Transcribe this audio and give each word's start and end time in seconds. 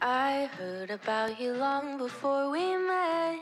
I 0.00 0.48
heard 0.58 0.90
about 0.90 1.40
you 1.40 1.54
long 1.54 1.98
before 1.98 2.50
we 2.50 2.76
met. 2.76 3.38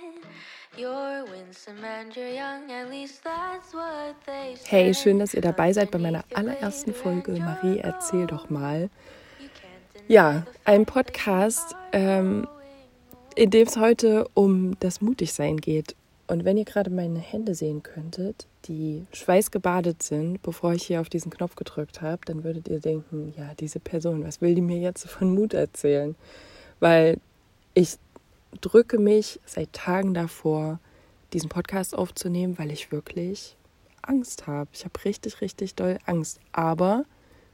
You're 0.76 1.24
winsome 1.24 1.84
and 1.84 2.14
you're 2.16 2.28
young, 2.28 2.70
at 2.70 2.90
least 2.90 3.22
that's 3.24 3.74
what 3.74 4.14
they 4.24 4.56
say. 4.56 4.68
Hey, 4.68 4.94
schön, 4.94 5.18
dass 5.18 5.34
ihr 5.34 5.42
dabei 5.42 5.72
seid 5.72 5.90
bei 5.90 5.98
meiner 5.98 6.24
allerersten 6.34 6.94
Folge 6.94 7.32
Marie 7.32 7.78
erzähl 7.78 8.26
doch 8.26 8.48
mal. 8.48 8.88
Ja, 10.08 10.46
ein 10.64 10.86
Podcast, 10.86 11.74
ähm, 11.92 12.46
in 13.34 13.50
dem 13.50 13.66
es 13.66 13.76
heute 13.76 14.26
um 14.34 14.78
das 14.80 15.00
Mutigsein 15.00 15.58
geht. 15.58 15.94
Und 16.28 16.44
wenn 16.44 16.56
ihr 16.56 16.64
gerade 16.64 16.90
meine 16.90 17.20
Hände 17.20 17.54
sehen 17.54 17.82
könntet, 17.82 18.46
die 18.64 19.06
schweißgebadet 19.12 20.02
sind, 20.02 20.42
bevor 20.42 20.72
ich 20.72 20.84
hier 20.84 21.00
auf 21.00 21.08
diesen 21.08 21.30
Knopf 21.30 21.54
gedrückt 21.54 22.02
habe, 22.02 22.24
dann 22.24 22.42
würdet 22.42 22.66
ihr 22.68 22.80
denken, 22.80 23.32
ja, 23.36 23.54
diese 23.60 23.78
Person, 23.78 24.24
was 24.24 24.40
will 24.40 24.54
die 24.54 24.60
mir 24.60 24.78
jetzt 24.78 25.08
von 25.08 25.32
Mut 25.32 25.54
erzählen? 25.54 26.16
Weil 26.80 27.18
ich 27.74 27.96
drücke 28.60 28.98
mich 28.98 29.40
seit 29.46 29.72
Tagen 29.72 30.14
davor, 30.14 30.80
diesen 31.32 31.48
Podcast 31.48 31.96
aufzunehmen, 31.96 32.58
weil 32.58 32.72
ich 32.72 32.90
wirklich 32.90 33.56
Angst 34.02 34.46
habe. 34.46 34.68
Ich 34.72 34.84
habe 34.84 35.04
richtig, 35.04 35.40
richtig 35.40 35.74
doll 35.74 35.98
Angst. 36.06 36.40
Aber 36.52 37.04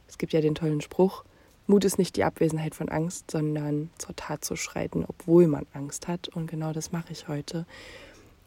es 0.07 0.17
gibt 0.17 0.33
ja 0.33 0.41
den 0.41 0.55
tollen 0.55 0.81
Spruch, 0.81 1.23
Mut 1.65 1.85
ist 1.85 1.97
nicht 1.97 2.17
die 2.17 2.25
Abwesenheit 2.25 2.75
von 2.75 2.89
Angst, 2.89 3.31
sondern 3.31 3.89
zur 3.97 4.15
Tat 4.15 4.43
zu 4.43 4.57
schreiten, 4.57 5.05
obwohl 5.07 5.47
man 5.47 5.65
Angst 5.73 6.09
hat. 6.09 6.27
Und 6.27 6.47
genau 6.47 6.73
das 6.73 6.91
mache 6.91 7.13
ich 7.13 7.29
heute. 7.29 7.65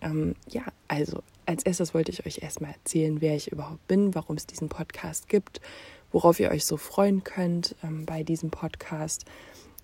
Ähm, 0.01 0.35
ja, 0.49 0.63
also 0.89 1.23
als 1.47 1.65
erstes 1.65 1.95
wollte 1.95 2.11
ich 2.11 2.27
euch 2.27 2.43
erstmal 2.43 2.73
erzählen, 2.73 3.21
wer 3.21 3.37
ich 3.37 3.53
überhaupt 3.53 3.87
bin, 3.87 4.15
warum 4.15 4.37
es 4.37 4.47
diesen 4.47 4.69
Podcast 4.69 5.29
gibt, 5.29 5.61
worauf 6.13 6.41
ihr 6.41 6.51
euch 6.51 6.65
so 6.65 6.77
freuen 6.77 7.25
könnt 7.25 7.75
ähm, 7.83 8.05
bei 8.05 8.23
diesem 8.23 8.51
Podcast. 8.51 9.25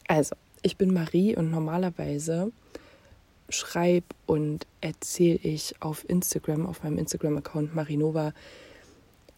Also, 0.09 0.35
ich 0.63 0.77
bin 0.77 0.93
Marie 0.93 1.37
und 1.37 1.51
normalerweise 1.51 2.53
schreibe 3.49 4.07
und 4.27 4.67
erzähle 4.81 5.39
ich 5.43 5.75
auf 5.81 6.09
Instagram, 6.09 6.67
auf 6.67 6.83
meinem 6.83 6.99
Instagram-Account 6.99 7.75
Marinova, 7.75 8.33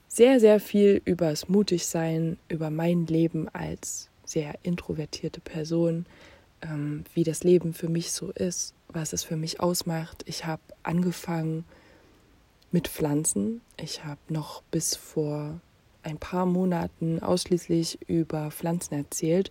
sehr, 0.08 0.38
sehr 0.38 0.60
viel 0.60 1.02
übers 1.04 1.48
Mutigsein, 1.48 2.38
über 2.48 2.70
mein 2.70 3.06
Leben 3.06 3.48
als 3.48 4.08
sehr 4.24 4.54
introvertierte 4.62 5.40
Person, 5.40 6.06
ähm, 6.62 7.04
wie 7.14 7.24
das 7.24 7.42
Leben 7.42 7.74
für 7.74 7.88
mich 7.88 8.12
so 8.12 8.30
ist, 8.30 8.74
was 8.94 9.12
es 9.12 9.24
für 9.24 9.36
mich 9.36 9.60
ausmacht. 9.60 10.22
Ich 10.26 10.46
habe 10.46 10.62
angefangen 10.82 11.64
mit 12.70 12.88
Pflanzen. 12.88 13.60
Ich 13.76 14.04
habe 14.04 14.20
noch 14.28 14.62
bis 14.70 14.96
vor 14.96 15.60
ein 16.02 16.18
paar 16.18 16.46
Monaten 16.46 17.20
ausschließlich 17.20 17.98
über 18.08 18.50
Pflanzen 18.50 18.94
erzählt. 18.94 19.50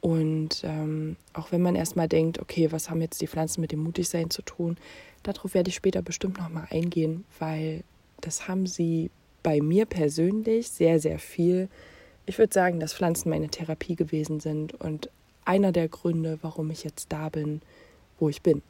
Und 0.00 0.62
ähm, 0.64 1.16
auch 1.34 1.52
wenn 1.52 1.62
man 1.62 1.76
erstmal 1.76 2.08
denkt, 2.08 2.38
okay, 2.38 2.72
was 2.72 2.88
haben 2.88 3.02
jetzt 3.02 3.20
die 3.20 3.26
Pflanzen 3.26 3.60
mit 3.60 3.72
dem 3.72 3.82
Mutigsein 3.82 4.30
zu 4.30 4.42
tun, 4.42 4.78
darauf 5.22 5.54
werde 5.54 5.68
ich 5.68 5.74
später 5.74 6.02
bestimmt 6.02 6.38
nochmal 6.38 6.68
eingehen, 6.70 7.24
weil 7.38 7.84
das 8.20 8.48
haben 8.48 8.66
sie 8.66 9.10
bei 9.42 9.60
mir 9.60 9.86
persönlich 9.86 10.70
sehr, 10.70 11.00
sehr 11.00 11.18
viel. 11.18 11.68
Ich 12.26 12.38
würde 12.38 12.52
sagen, 12.52 12.80
dass 12.80 12.94
Pflanzen 12.94 13.30
meine 13.30 13.48
Therapie 13.48 13.96
gewesen 13.96 14.40
sind 14.40 14.74
und 14.74 15.10
einer 15.44 15.72
der 15.72 15.88
Gründe, 15.88 16.38
warum 16.42 16.70
ich 16.70 16.84
jetzt 16.84 17.12
da 17.12 17.28
bin, 17.28 17.60
wo 18.20 18.28
ich 18.28 18.42
bin. 18.42 18.62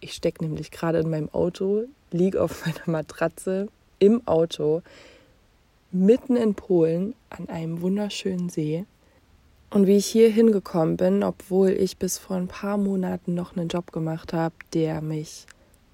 Ich 0.00 0.14
stecke 0.14 0.44
nämlich 0.44 0.70
gerade 0.70 0.98
in 0.98 1.10
meinem 1.10 1.28
Auto, 1.30 1.84
liege 2.10 2.42
auf 2.42 2.66
meiner 2.66 2.90
Matratze 2.98 3.68
im 3.98 4.26
Auto, 4.26 4.82
mitten 5.90 6.36
in 6.36 6.54
Polen 6.54 7.14
an 7.30 7.48
einem 7.48 7.80
wunderschönen 7.80 8.48
See. 8.48 8.84
Und 9.70 9.86
wie 9.86 9.96
ich 9.96 10.06
hier 10.06 10.28
hingekommen 10.28 10.96
bin, 10.96 11.22
obwohl 11.22 11.70
ich 11.70 11.96
bis 11.96 12.18
vor 12.18 12.36
ein 12.36 12.48
paar 12.48 12.76
Monaten 12.76 13.34
noch 13.34 13.56
einen 13.56 13.68
Job 13.68 13.90
gemacht 13.92 14.32
habe, 14.32 14.54
der 14.74 15.00
mich 15.00 15.46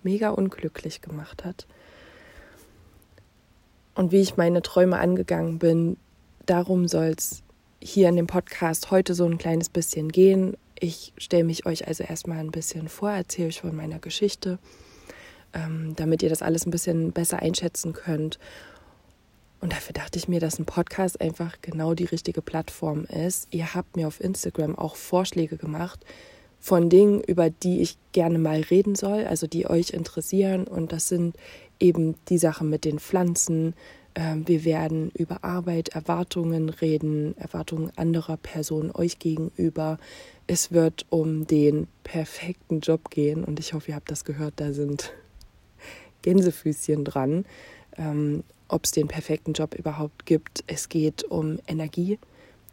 mega 0.02 0.30
unglücklich 0.30 1.00
gemacht 1.00 1.44
hat. 1.44 1.66
Und 3.94 4.10
wie 4.10 4.20
ich 4.20 4.36
meine 4.36 4.62
Träume 4.62 4.98
angegangen 4.98 5.58
bin, 5.58 5.96
darum 6.46 6.88
soll 6.88 7.14
es 7.16 7.42
hier 7.80 8.08
in 8.08 8.16
dem 8.16 8.26
Podcast 8.26 8.90
heute 8.90 9.14
so 9.14 9.24
ein 9.24 9.38
kleines 9.38 9.68
bisschen 9.68 10.08
gehen. 10.08 10.56
Ich 10.80 11.12
stelle 11.16 11.44
mich 11.44 11.66
euch 11.66 11.86
also 11.88 12.04
erstmal 12.04 12.38
ein 12.38 12.50
bisschen 12.50 12.88
vor, 12.88 13.10
erzähle 13.10 13.48
euch 13.48 13.60
von 13.60 13.74
meiner 13.74 13.98
Geschichte, 13.98 14.58
ähm, 15.52 15.94
damit 15.96 16.22
ihr 16.22 16.28
das 16.28 16.42
alles 16.42 16.66
ein 16.66 16.70
bisschen 16.70 17.12
besser 17.12 17.40
einschätzen 17.40 17.92
könnt. 17.92 18.38
Und 19.60 19.72
dafür 19.72 19.92
dachte 19.92 20.18
ich 20.18 20.28
mir, 20.28 20.40
dass 20.40 20.58
ein 20.58 20.66
Podcast 20.66 21.20
einfach 21.20 21.56
genau 21.62 21.94
die 21.94 22.04
richtige 22.04 22.42
Plattform 22.42 23.04
ist. 23.04 23.48
Ihr 23.50 23.74
habt 23.74 23.96
mir 23.96 24.06
auf 24.06 24.20
Instagram 24.20 24.78
auch 24.78 24.94
Vorschläge 24.94 25.56
gemacht 25.56 26.04
von 26.60 26.88
Dingen, 26.90 27.22
über 27.22 27.50
die 27.50 27.80
ich 27.80 27.98
gerne 28.12 28.38
mal 28.38 28.60
reden 28.60 28.94
soll, 28.94 29.24
also 29.24 29.46
die 29.46 29.68
euch 29.68 29.90
interessieren. 29.90 30.66
Und 30.66 30.92
das 30.92 31.08
sind 31.08 31.36
eben 31.80 32.14
die 32.28 32.38
Sachen 32.38 32.68
mit 32.68 32.84
den 32.84 32.98
Pflanzen, 32.98 33.74
wir 34.46 34.64
werden 34.64 35.10
über 35.14 35.44
Arbeit, 35.44 35.90
Erwartungen 35.90 36.70
reden, 36.70 37.36
Erwartungen 37.38 37.92
anderer 37.96 38.36
Personen 38.36 38.90
euch 38.92 39.20
gegenüber. 39.20 39.98
Es 40.48 40.72
wird 40.72 41.06
um 41.08 41.46
den 41.46 41.86
perfekten 42.02 42.80
Job 42.80 43.10
gehen 43.10 43.44
und 43.44 43.60
ich 43.60 43.74
hoffe, 43.74 43.90
ihr 43.90 43.94
habt 43.94 44.10
das 44.10 44.24
gehört, 44.24 44.54
da 44.56 44.72
sind 44.72 45.12
Gänsefüßchen 46.22 47.04
dran, 47.04 47.44
ähm, 47.96 48.42
ob 48.66 48.86
es 48.86 48.90
den 48.90 49.06
perfekten 49.06 49.52
Job 49.52 49.74
überhaupt 49.74 50.26
gibt. 50.26 50.64
Es 50.66 50.88
geht 50.88 51.22
um 51.22 51.60
Energie, 51.68 52.18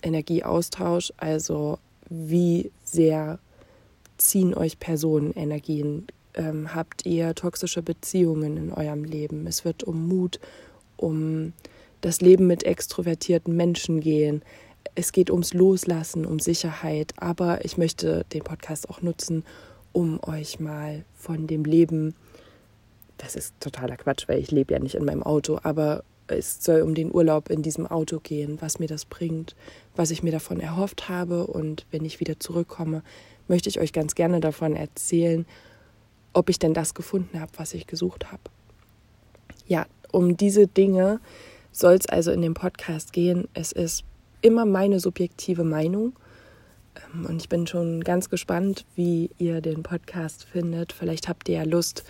Energieaustausch, 0.01 1.13
also 1.17 1.77
wie 2.09 2.71
sehr 2.83 3.37
ziehen 4.17 4.55
euch 4.55 4.79
Personen 4.79 5.31
Energien. 5.33 6.07
Ähm, 6.33 6.73
habt 6.73 7.05
ihr 7.05 7.35
toxische 7.35 7.83
Beziehungen 7.83 8.57
in 8.57 8.71
eurem 8.71 9.03
Leben? 9.03 9.45
Es 9.45 9.63
wird 9.63 9.83
um 9.83 10.07
Mut, 10.07 10.39
um 10.97 11.53
das 12.01 12.21
Leben 12.21 12.47
mit 12.47 12.63
extrovertierten 12.63 13.55
Menschen 13.55 13.99
gehen. 13.99 14.43
Es 14.93 15.11
geht 15.11 15.31
ums 15.31 15.53
Loslassen, 15.53 16.25
um 16.25 16.39
Sicherheit. 16.39 17.13
Aber 17.17 17.65
ich 17.65 17.77
möchte 17.77 18.25
den 18.33 18.43
Podcast 18.43 18.89
auch 18.89 19.01
nutzen, 19.01 19.43
um 19.91 20.19
euch 20.23 20.59
mal 20.59 21.05
von 21.13 21.47
dem 21.47 21.63
Leben, 21.63 22.15
das 23.17 23.35
ist 23.35 23.53
totaler 23.59 23.97
Quatsch, 23.97 24.27
weil 24.27 24.39
ich 24.39 24.51
lebe 24.51 24.73
ja 24.73 24.79
nicht 24.79 24.95
in 24.95 25.05
meinem 25.05 25.23
Auto, 25.23 25.59
aber 25.63 26.03
es 26.27 26.63
soll 26.63 26.81
um 26.81 26.95
den 26.95 27.13
Urlaub 27.13 27.49
in 27.49 27.61
diesem 27.61 27.87
Auto 27.87 28.19
gehen, 28.19 28.57
was 28.59 28.79
mir 28.79 28.87
das 28.87 29.05
bringt, 29.05 29.55
was 29.95 30.11
ich 30.11 30.23
mir 30.23 30.31
davon 30.31 30.59
erhofft 30.59 31.07
habe. 31.07 31.47
Und 31.47 31.85
wenn 31.91 32.03
ich 32.03 32.19
wieder 32.19 32.39
zurückkomme, 32.39 33.03
möchte 33.47 33.69
ich 33.69 33.79
euch 33.79 33.93
ganz 33.93 34.15
gerne 34.15 34.39
davon 34.39 34.75
erzählen, 34.75 35.45
ob 36.33 36.49
ich 36.49 36.59
denn 36.59 36.73
das 36.73 36.93
gefunden 36.93 37.39
habe, 37.39 37.51
was 37.57 37.73
ich 37.73 37.87
gesucht 37.87 38.31
habe. 38.31 38.43
Ja, 39.67 39.85
um 40.11 40.37
diese 40.37 40.67
Dinge 40.67 41.19
soll 41.71 41.95
es 41.95 42.07
also 42.07 42.31
in 42.31 42.41
dem 42.41 42.53
Podcast 42.53 43.13
gehen. 43.13 43.47
Es 43.53 43.71
ist 43.71 44.03
immer 44.41 44.65
meine 44.65 44.99
subjektive 44.99 45.63
Meinung. 45.63 46.13
Ähm, 47.13 47.25
und 47.25 47.41
ich 47.41 47.49
bin 47.49 47.67
schon 47.67 48.03
ganz 48.03 48.29
gespannt, 48.29 48.85
wie 48.95 49.29
ihr 49.37 49.61
den 49.61 49.83
Podcast 49.83 50.45
findet. 50.45 50.93
Vielleicht 50.93 51.27
habt 51.27 51.49
ihr 51.49 51.55
ja 51.55 51.63
Lust, 51.63 52.03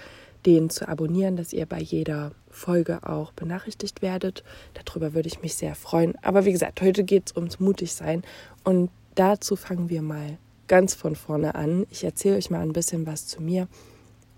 den 0.46 0.70
zu 0.70 0.88
abonnieren, 0.88 1.38
dass 1.38 1.54
ihr 1.54 1.66
bei 1.66 1.80
jeder 1.80 2.32
Folge 2.50 3.10
auch 3.10 3.32
benachrichtigt 3.34 4.02
werdet. 4.02 4.44
Darüber 4.74 5.14
würde 5.14 5.28
ich 5.28 5.42
mich 5.42 5.56
sehr 5.56 5.76
freuen. 5.76 6.16
Aber 6.22 6.46
wie 6.46 6.52
gesagt, 6.52 6.82
heute 6.82 7.04
geht 7.04 7.30
es 7.30 7.36
ums 7.36 7.60
Mutigsein. 7.60 8.24
Und 8.64 8.92
dazu 9.16 9.56
fangen 9.56 9.90
wir 9.90 10.02
mal 10.02 10.38
ganz 10.68 10.94
von 10.94 11.16
vorne 11.16 11.56
an. 11.56 11.88
Ich 11.90 12.04
erzähle 12.04 12.38
euch 12.38 12.50
mal 12.50 12.62
ein 12.62 12.74
bisschen 12.74 13.06
was 13.06 13.28
zu 13.28 13.42
mir. 13.42 13.68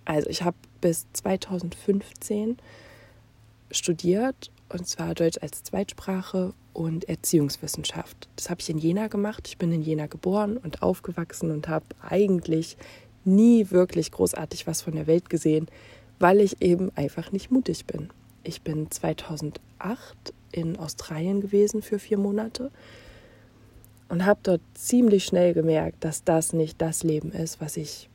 Also 0.06 0.30
ich 0.30 0.44
habe 0.44 0.56
bis 0.80 1.06
2015 1.14 2.58
studiert 3.72 4.52
und 4.70 4.88
zwar 4.88 5.16
Deutsch 5.16 5.38
als 5.42 5.64
Zweitsprache 5.64 6.54
und 6.74 7.08
Erziehungswissenschaft. 7.08 8.28
Das 8.36 8.50
habe 8.50 8.62
ich 8.62 8.70
in 8.70 8.78
Jena 8.78 9.08
gemacht. 9.08 9.48
Ich 9.48 9.58
bin 9.58 9.72
in 9.72 9.82
Jena 9.82 10.08
geboren 10.08 10.58
und 10.58 10.84
aufgewachsen 10.84 11.52
und 11.52 11.68
habe 11.68 11.86
eigentlich 12.02 12.78
nie 13.26 13.72
wirklich 13.72 14.12
großartig 14.12 14.68
was 14.68 14.82
von 14.82 14.96
der 14.96 15.08
Welt 15.08 15.30
gesehen, 15.30 15.68
weil 16.20 16.40
ich 16.40 16.62
eben 16.62 16.92
einfach 16.96 17.32
nicht 17.32 17.52
mutig 17.52 17.86
bin. 17.86 18.10
Ich 18.44 18.62
bin 18.62 18.90
2008 18.90 19.60
in 20.52 20.78
Australien 20.78 21.42
gewesen 21.42 21.82
für 21.82 22.00
vier 22.00 22.18
Monate 22.18 22.72
und 24.10 24.26
habe 24.26 24.40
dort 24.44 24.62
ziemlich 24.74 25.26
schnell 25.26 25.54
gemerkt, 25.54 26.04
dass 26.04 26.24
das 26.24 26.54
nicht 26.54 26.82
das 26.82 27.04
Leben 27.04 27.32
ist, 27.32 27.60
was 27.60 27.76
ich 27.76 28.10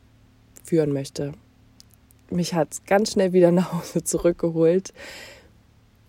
führen 0.64 0.92
möchte. 0.92 1.32
Mich 2.30 2.54
hat 2.54 2.72
es 2.72 2.84
ganz 2.84 3.12
schnell 3.12 3.32
wieder 3.34 3.52
nach 3.52 3.72
Hause 3.72 4.04
zurückgeholt 4.04 4.94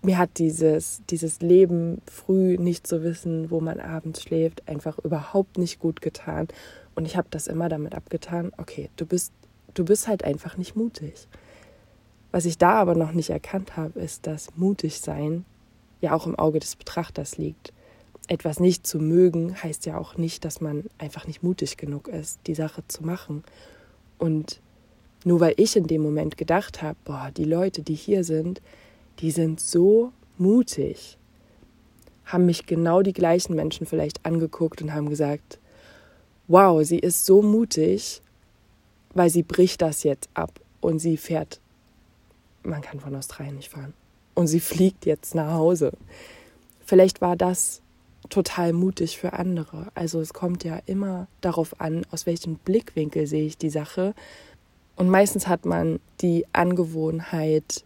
mir 0.03 0.17
hat 0.17 0.37
dieses, 0.37 1.01
dieses 1.09 1.41
Leben 1.41 2.01
früh 2.05 2.57
nicht 2.57 2.85
zu 2.85 3.03
wissen, 3.03 3.49
wo 3.49 3.61
man 3.61 3.79
abends 3.79 4.21
schläft, 4.21 4.67
einfach 4.67 4.99
überhaupt 4.99 5.57
nicht 5.57 5.79
gut 5.79 6.01
getan. 6.01 6.47
Und 6.95 7.05
ich 7.05 7.15
habe 7.15 7.27
das 7.31 7.47
immer 7.47 7.69
damit 7.69 7.95
abgetan, 7.95 8.51
okay, 8.57 8.89
du 8.97 9.05
bist, 9.05 9.31
du 9.73 9.85
bist 9.85 10.07
halt 10.07 10.23
einfach 10.23 10.57
nicht 10.57 10.75
mutig. 10.75 11.27
Was 12.31 12.45
ich 12.45 12.57
da 12.57 12.73
aber 12.73 12.95
noch 12.95 13.13
nicht 13.13 13.29
erkannt 13.29 13.77
habe, 13.77 13.99
ist, 13.99 14.27
dass 14.27 14.55
mutig 14.55 14.99
sein 14.99 15.45
ja 16.01 16.13
auch 16.13 16.27
im 16.27 16.37
Auge 16.37 16.59
des 16.59 16.75
Betrachters 16.75 17.37
liegt. 17.37 17.71
etwas 18.27 18.59
nicht 18.59 18.87
zu 18.87 18.99
mögen, 18.99 19.61
heißt 19.61 19.85
ja 19.85 19.97
auch 19.97 20.17
nicht, 20.17 20.45
dass 20.45 20.61
man 20.61 20.85
einfach 20.97 21.27
nicht 21.27 21.43
mutig 21.43 21.75
genug 21.75 22.07
ist, 22.07 22.39
die 22.47 22.55
Sache 22.55 22.81
zu 22.87 23.03
machen. 23.03 23.43
Und 24.17 24.61
nur 25.25 25.39
weil 25.39 25.53
ich 25.57 25.75
in 25.75 25.87
dem 25.87 26.01
Moment 26.01 26.37
gedacht 26.37 26.81
habe, 26.81 26.97
boah, 27.03 27.31
die 27.35 27.43
Leute, 27.43 27.81
die 27.81 27.95
hier 27.95 28.23
sind, 28.23 28.61
die 29.19 29.31
sind 29.31 29.59
so 29.59 30.11
mutig, 30.37 31.17
haben 32.25 32.45
mich 32.45 32.65
genau 32.65 33.01
die 33.01 33.13
gleichen 33.13 33.55
Menschen 33.55 33.85
vielleicht 33.85 34.25
angeguckt 34.25 34.81
und 34.81 34.93
haben 34.93 35.09
gesagt, 35.09 35.59
wow, 36.47 36.83
sie 36.83 36.99
ist 36.99 37.25
so 37.25 37.41
mutig, 37.41 38.21
weil 39.13 39.29
sie 39.29 39.43
bricht 39.43 39.81
das 39.81 40.03
jetzt 40.03 40.29
ab 40.33 40.59
und 40.81 40.99
sie 40.99 41.17
fährt, 41.17 41.59
man 42.63 42.81
kann 42.81 42.99
von 42.99 43.15
Australien 43.15 43.55
nicht 43.55 43.69
fahren, 43.69 43.93
und 44.35 44.47
sie 44.47 44.59
fliegt 44.59 45.05
jetzt 45.05 45.35
nach 45.35 45.53
Hause. 45.53 45.91
Vielleicht 46.85 47.21
war 47.21 47.35
das 47.35 47.81
total 48.29 48.73
mutig 48.73 49.17
für 49.17 49.33
andere. 49.33 49.87
Also 49.95 50.19
es 50.19 50.33
kommt 50.33 50.63
ja 50.63 50.79
immer 50.85 51.27
darauf 51.41 51.79
an, 51.79 52.05
aus 52.11 52.25
welchem 52.25 52.55
Blickwinkel 52.55 53.27
sehe 53.27 53.45
ich 53.45 53.57
die 53.57 53.69
Sache. 53.69 54.15
Und 54.95 55.09
meistens 55.09 55.47
hat 55.47 55.65
man 55.65 55.99
die 56.21 56.45
Angewohnheit, 56.53 57.83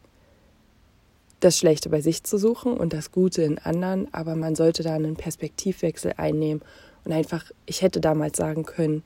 das 1.40 1.58
Schlechte 1.58 1.90
bei 1.90 2.02
sich 2.02 2.24
zu 2.24 2.38
suchen 2.38 2.74
und 2.74 2.94
das 2.94 3.12
Gute 3.12 3.44
in 3.44 3.60
anderen, 3.60 4.12
aber 4.14 4.36
man 4.36 4.56
sollte 4.56 4.84
da 4.84 4.96
einen 4.96 5.16
Perspektivwechsel 5.16 6.14
einnehmen 6.18 6.62
und 7.06 7.12
einfach, 7.12 7.52
ich 7.66 7.82
hätte 7.82 8.02
damals 8.02 8.38
sagen 8.38 8.66
können, 8.66 9.04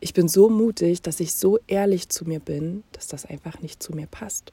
ich 0.00 0.14
bin 0.14 0.28
so 0.28 0.48
mutig, 0.48 1.02
dass 1.02 1.20
ich 1.20 1.34
so 1.34 1.58
ehrlich 1.66 2.08
zu 2.08 2.24
mir 2.24 2.40
bin, 2.40 2.84
dass 2.92 3.06
das 3.06 3.26
einfach 3.26 3.60
nicht 3.60 3.82
zu 3.82 3.92
mir 3.92 4.06
passt. 4.06 4.52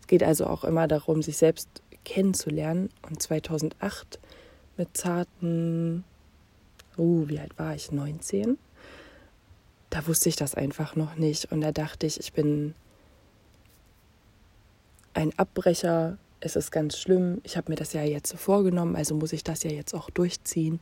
Es 0.00 0.06
geht 0.06 0.22
also 0.22 0.46
auch 0.46 0.64
immer 0.64 0.86
darum, 0.86 1.22
sich 1.22 1.38
selbst 1.38 1.82
kennenzulernen. 2.04 2.90
Und 3.08 3.20
2008 3.20 4.18
mit 4.76 4.96
zarten, 4.96 6.04
uh, 6.96 7.28
wie 7.28 7.38
alt 7.38 7.58
war 7.58 7.74
ich? 7.74 7.90
19? 7.90 8.58
Da 9.90 10.06
wusste 10.06 10.28
ich 10.28 10.36
das 10.36 10.54
einfach 10.54 10.94
noch 10.94 11.16
nicht. 11.16 11.50
Und 11.50 11.62
da 11.62 11.72
dachte 11.72 12.06
ich, 12.06 12.20
ich 12.20 12.32
bin 12.32 12.74
ein 15.16 15.36
Abbrecher. 15.38 16.18
Es 16.40 16.54
ist 16.54 16.70
ganz 16.70 16.98
schlimm. 16.98 17.40
Ich 17.42 17.56
habe 17.56 17.72
mir 17.72 17.76
das 17.76 17.92
ja 17.92 18.02
jetzt 18.02 18.30
so 18.30 18.36
vorgenommen, 18.36 18.94
also 18.94 19.14
muss 19.14 19.32
ich 19.32 19.42
das 19.42 19.62
ja 19.62 19.70
jetzt 19.70 19.94
auch 19.94 20.10
durchziehen. 20.10 20.78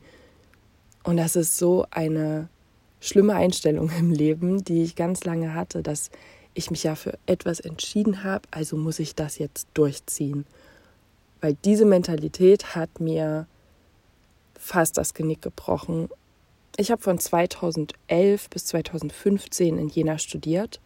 Und 1.05 1.17
das 1.17 1.37
ist 1.37 1.57
so 1.57 1.87
eine 1.91 2.49
schlimme 3.01 3.35
Einstellung 3.35 3.91
im 3.99 4.11
Leben, 4.11 4.65
die 4.65 4.83
ich 4.83 4.97
ganz 4.97 5.25
lange 5.25 5.55
hatte, 5.55 5.83
dass 5.83 6.11
ich 6.55 6.71
mich 6.71 6.83
ja 6.83 6.95
für 6.95 7.19
etwas 7.27 7.61
entschieden 7.61 8.25
habe, 8.25 8.47
also 8.51 8.77
muss 8.77 8.99
ich 8.99 9.15
das 9.15 9.39
jetzt 9.39 9.69
durchziehen. 9.75 10.47
Weil 11.41 11.57
diese 11.65 11.85
Mentalität 11.85 12.75
hat 12.75 13.01
mir 13.01 13.47
fast 14.59 14.97
das 14.97 15.15
Genick 15.15 15.43
gebrochen. 15.43 16.09
Ich 16.77 16.91
habe 16.91 17.03
von 17.03 17.19
2011 17.19 18.51
bis 18.51 18.67
2015 18.67 19.79
in 19.79 19.89
Jena 19.89 20.19
studiert 20.19 20.81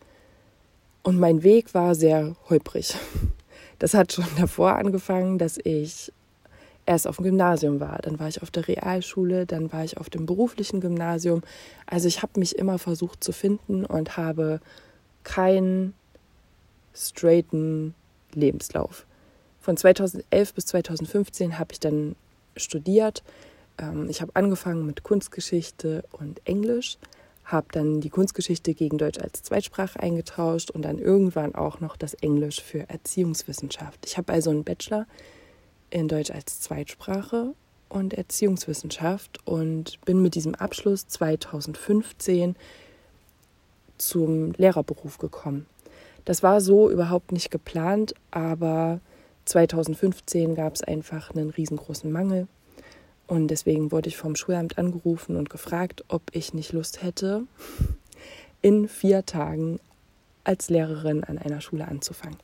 und 1.03 1.19
mein 1.19 1.43
Weg 1.43 1.75
war 1.75 1.95
sehr 1.95 2.35
holprig. 2.49 2.95
Das 3.79 3.95
hat 3.95 4.13
schon 4.13 4.27
davor 4.39 4.77
angefangen, 4.77 5.39
dass 5.39 5.59
ich 5.63 6.13
erst 6.87 7.07
auf 7.07 7.17
dem 7.17 7.25
Gymnasium 7.27 7.81
war, 7.81 7.99
dann 7.99 8.19
war 8.19 8.29
ich 8.29 8.43
auf 8.43 8.51
der 8.51 8.67
Realschule, 8.67 9.45
dann 9.45 9.71
war 9.73 9.85
ich 9.85 9.99
auf 9.99 10.09
dem 10.09 10.25
beruflichen 10.25 10.81
Gymnasium. 10.81 11.43
Also 11.85 12.09
ich 12.09 12.23
habe 12.23 12.41
mich 12.41 12.57
immer 12.57 12.79
versucht 12.79 13.23
zu 13.23 13.33
finden 13.33 13.85
und 13.85 14.17
habe 14.17 14.61
keinen 15.23 15.93
straighten 16.95 17.95
Lebenslauf. 18.33 19.05
Von 19.61 19.77
2011 19.77 20.55
bis 20.55 20.67
2015 20.67 21.59
habe 21.59 21.73
ich 21.73 21.81
dann 21.81 22.17
studiert. 22.57 23.23
Ähm, 23.77 24.09
ich 24.09 24.23
habe 24.23 24.35
angefangen 24.35 24.87
mit 24.87 25.03
Kunstgeschichte 25.03 26.05
und 26.13 26.41
Englisch, 26.47 26.97
habe 27.49 27.69
dann 27.73 28.03
die 28.03 28.11
Kunstgeschichte 28.11 28.75
gegen 28.75 28.99
Deutsch 28.99 29.19
als 29.19 29.43
Zweitsprache 29.43 29.99
eingetauscht 29.99 30.71
und 30.71 30.83
dann 30.83 30.99
irgendwann 30.99 31.55
auch 31.55 31.81
noch 31.81 31.97
das 31.97 32.13
Englisch 32.15 32.63
für 32.63 32.89
Erziehungswissenschaft. 32.91 34.05
Ich 34.05 34.19
habe 34.19 34.33
also 34.33 34.51
einen 34.51 34.65
Bachelor 34.65 35.07
in 35.91 36.09
Deutsch 36.09 36.31
als 36.31 36.61
Zweitsprache 36.61 37.55
und 37.89 38.13
Erziehungswissenschaft 38.13 39.41
und 39.47 39.99
bin 40.05 40.21
mit 40.21 40.35
diesem 40.35 40.55
Abschluss 40.55 41.09
2015 41.09 42.55
zum 43.97 44.53
Lehrerberuf 44.53 45.17
gekommen. 45.17 45.65
Das 46.27 46.43
war 46.43 46.61
so 46.61 46.91
überhaupt 46.91 47.33
nicht 47.33 47.51
geplant, 47.51 48.15
aber 48.31 49.01
2015 49.47 50.55
gab 50.55 50.75
es 50.75 50.83
einfach 50.83 51.31
einen 51.31 51.49
riesengroßen 51.49 52.13
Mangel. 52.13 52.47
Und 53.29 53.49
deswegen 53.49 53.93
wurde 53.93 54.09
ich 54.09 54.17
vom 54.17 54.35
Schulamt 54.35 54.79
angerufen 54.79 55.37
und 55.37 55.51
gefragt, 55.51 56.03
ob 56.09 56.23
ich 56.33 56.55
nicht 56.55 56.73
Lust 56.73 57.03
hätte, 57.03 57.45
in 58.63 58.89
vier 58.89 59.25
Tagen 59.27 59.79
als 60.45 60.71
Lehrerin 60.71 61.23
an 61.25 61.39
einer 61.39 61.61
Schule 61.61 61.87
anzufangen. 61.87 62.39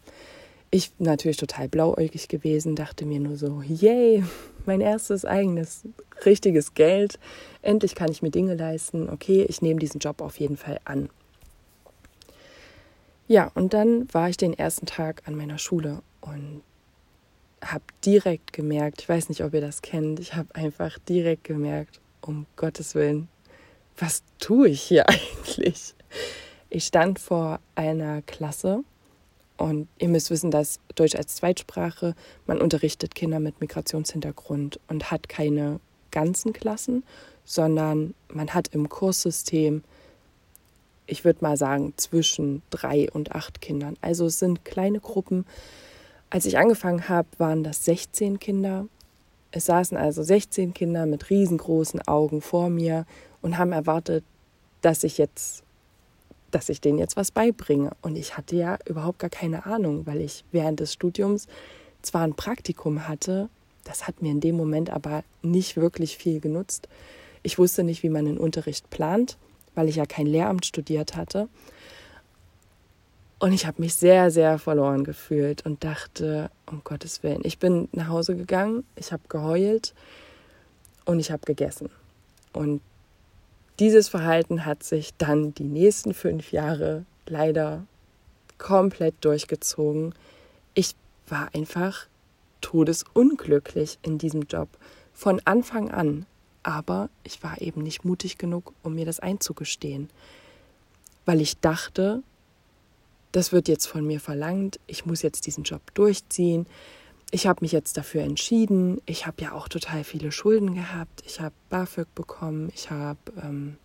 Ich 0.70 0.92
natürlich 0.98 1.38
total 1.38 1.68
blauäugig 1.68 2.28
gewesen, 2.28 2.76
dachte 2.76 3.06
mir 3.06 3.18
nur 3.18 3.36
so, 3.36 3.62
yay, 3.62 4.24
mein 4.66 4.80
erstes 4.80 5.24
eigenes 5.24 5.84
richtiges 6.26 6.74
Geld. 6.74 7.18
Endlich 7.62 7.94
kann 7.94 8.10
ich 8.10 8.20
mir 8.22 8.30
Dinge 8.30 8.54
leisten. 8.54 9.08
Okay, 9.08 9.46
ich 9.48 9.62
nehme 9.62 9.80
diesen 9.80 10.00
Job 10.00 10.20
auf 10.20 10.38
jeden 10.38 10.58
Fall 10.58 10.80
an. 10.84 11.08
Ja, 13.26 13.50
und 13.54 13.72
dann 13.72 14.12
war 14.12 14.28
ich 14.28 14.36
den 14.36 14.52
ersten 14.52 14.84
Tag 14.84 15.22
an 15.26 15.34
meiner 15.34 15.58
Schule 15.58 16.02
und 16.20 16.62
habe 17.64 17.84
direkt 18.04 18.52
gemerkt, 18.52 19.02
ich 19.02 19.08
weiß 19.08 19.28
nicht, 19.28 19.42
ob 19.42 19.54
ihr 19.54 19.60
das 19.60 19.82
kennt, 19.82 20.20
ich 20.20 20.34
habe 20.34 20.54
einfach 20.54 20.98
direkt 21.08 21.44
gemerkt, 21.44 22.00
um 22.20 22.46
Gottes 22.56 22.94
Willen, 22.94 23.28
was 23.96 24.22
tue 24.38 24.68
ich 24.68 24.82
hier 24.82 25.08
eigentlich? 25.08 25.94
Ich 26.70 26.84
stand 26.84 27.18
vor 27.18 27.60
einer 27.74 28.22
Klasse 28.22 28.82
und 29.56 29.88
ihr 29.98 30.08
müsst 30.08 30.30
wissen, 30.30 30.50
dass 30.50 30.80
Deutsch 30.94 31.14
als 31.14 31.36
Zweitsprache, 31.36 32.14
man 32.46 32.60
unterrichtet 32.60 33.14
Kinder 33.14 33.40
mit 33.40 33.60
Migrationshintergrund 33.60 34.80
und 34.88 35.10
hat 35.10 35.28
keine 35.28 35.80
ganzen 36.10 36.52
Klassen, 36.52 37.04
sondern 37.44 38.14
man 38.28 38.52
hat 38.54 38.68
im 38.68 38.88
Kurssystem 38.88 39.82
ich 41.06 41.24
würde 41.24 41.40
mal 41.42 41.56
sagen, 41.56 41.94
zwischen 41.96 42.62
drei 42.70 43.10
und 43.10 43.34
acht 43.34 43.60
Kindern. 43.60 43.96
Also 44.00 44.26
es 44.26 44.38
sind 44.38 44.64
kleine 44.64 45.00
Gruppen. 45.00 45.44
Als 46.30 46.46
ich 46.46 46.58
angefangen 46.58 47.08
habe, 47.08 47.28
waren 47.38 47.64
das 47.64 47.84
16 47.84 48.38
Kinder. 48.38 48.86
Es 49.50 49.66
saßen 49.66 49.96
also 49.96 50.22
16 50.22 50.74
Kinder 50.74 51.06
mit 51.06 51.30
riesengroßen 51.30 52.06
Augen 52.08 52.40
vor 52.40 52.70
mir 52.70 53.06
und 53.40 53.56
haben 53.56 53.72
erwartet, 53.72 54.24
dass 54.80 55.04
ich 55.04 55.18
jetzt, 55.18 55.62
dass 56.50 56.68
ich 56.68 56.80
denen 56.80 56.98
jetzt 56.98 57.16
was 57.16 57.30
beibringe. 57.30 57.92
Und 58.02 58.16
ich 58.16 58.36
hatte 58.36 58.56
ja 58.56 58.78
überhaupt 58.86 59.20
gar 59.20 59.30
keine 59.30 59.66
Ahnung, 59.66 60.06
weil 60.06 60.20
ich 60.20 60.44
während 60.50 60.80
des 60.80 60.92
Studiums 60.92 61.46
zwar 62.02 62.22
ein 62.22 62.34
Praktikum 62.34 63.06
hatte, 63.06 63.48
das 63.84 64.06
hat 64.06 64.22
mir 64.22 64.32
in 64.32 64.40
dem 64.40 64.56
Moment 64.56 64.90
aber 64.90 65.24
nicht 65.42 65.76
wirklich 65.76 66.16
viel 66.16 66.40
genutzt. 66.40 66.88
Ich 67.42 67.58
wusste 67.58 67.84
nicht, 67.84 68.02
wie 68.02 68.08
man 68.08 68.24
den 68.24 68.38
Unterricht 68.38 68.90
plant 68.90 69.36
weil 69.74 69.88
ich 69.88 69.96
ja 69.96 70.06
kein 70.06 70.26
Lehramt 70.26 70.66
studiert 70.66 71.16
hatte. 71.16 71.48
Und 73.38 73.52
ich 73.52 73.66
habe 73.66 73.82
mich 73.82 73.94
sehr, 73.94 74.30
sehr 74.30 74.58
verloren 74.58 75.04
gefühlt 75.04 75.66
und 75.66 75.84
dachte, 75.84 76.50
um 76.66 76.82
Gottes 76.84 77.22
Willen, 77.22 77.42
ich 77.44 77.58
bin 77.58 77.88
nach 77.92 78.08
Hause 78.08 78.36
gegangen, 78.36 78.84
ich 78.96 79.12
habe 79.12 79.22
geheult 79.28 79.94
und 81.04 81.18
ich 81.20 81.30
habe 81.30 81.42
gegessen. 81.44 81.90
Und 82.52 82.80
dieses 83.80 84.08
Verhalten 84.08 84.64
hat 84.64 84.82
sich 84.82 85.14
dann 85.18 85.52
die 85.54 85.64
nächsten 85.64 86.14
fünf 86.14 86.52
Jahre 86.52 87.04
leider 87.26 87.84
komplett 88.56 89.16
durchgezogen. 89.20 90.14
Ich 90.74 90.94
war 91.28 91.48
einfach 91.54 92.06
todesunglücklich 92.60 93.98
in 94.02 94.18
diesem 94.18 94.42
Job. 94.42 94.68
Von 95.12 95.40
Anfang 95.44 95.90
an 95.90 96.26
aber 96.64 97.10
ich 97.22 97.42
war 97.42 97.60
eben 97.60 97.82
nicht 97.82 98.04
mutig 98.04 98.38
genug, 98.38 98.72
um 98.82 98.94
mir 98.94 99.04
das 99.04 99.20
einzugestehen, 99.20 100.10
weil 101.26 101.40
ich 101.40 101.60
dachte, 101.60 102.22
das 103.34 103.50
wird 103.50 103.66
jetzt 103.66 103.86
von 103.86 104.06
mir 104.06 104.20
verlangt, 104.20 104.78
ich 104.86 105.06
muss 105.06 105.22
jetzt 105.22 105.46
diesen 105.46 105.64
Job 105.64 105.82
durchziehen, 105.94 106.66
ich 107.32 107.48
habe 107.48 107.58
mich 107.62 107.72
jetzt 107.72 107.96
dafür 107.96 108.22
entschieden, 108.22 109.00
ich 109.06 109.26
habe 109.26 109.42
ja 109.42 109.52
auch 109.52 109.66
total 109.66 110.04
viele 110.04 110.30
Schulden 110.30 110.74
gehabt, 110.74 111.24
ich 111.26 111.40
habe 111.40 111.54
BAföG 111.68 112.06
bekommen, 112.14 112.70
ich 112.72 112.92
habe 112.92 113.18
ähm, 113.42 113.76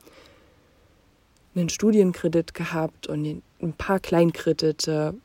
einen 1.56 1.70
Studienkredit 1.70 2.54
gehabt 2.54 3.08
und 3.08 3.42
ein 3.60 3.74
paar 3.74 4.00
Kleinkredite, 4.00 5.16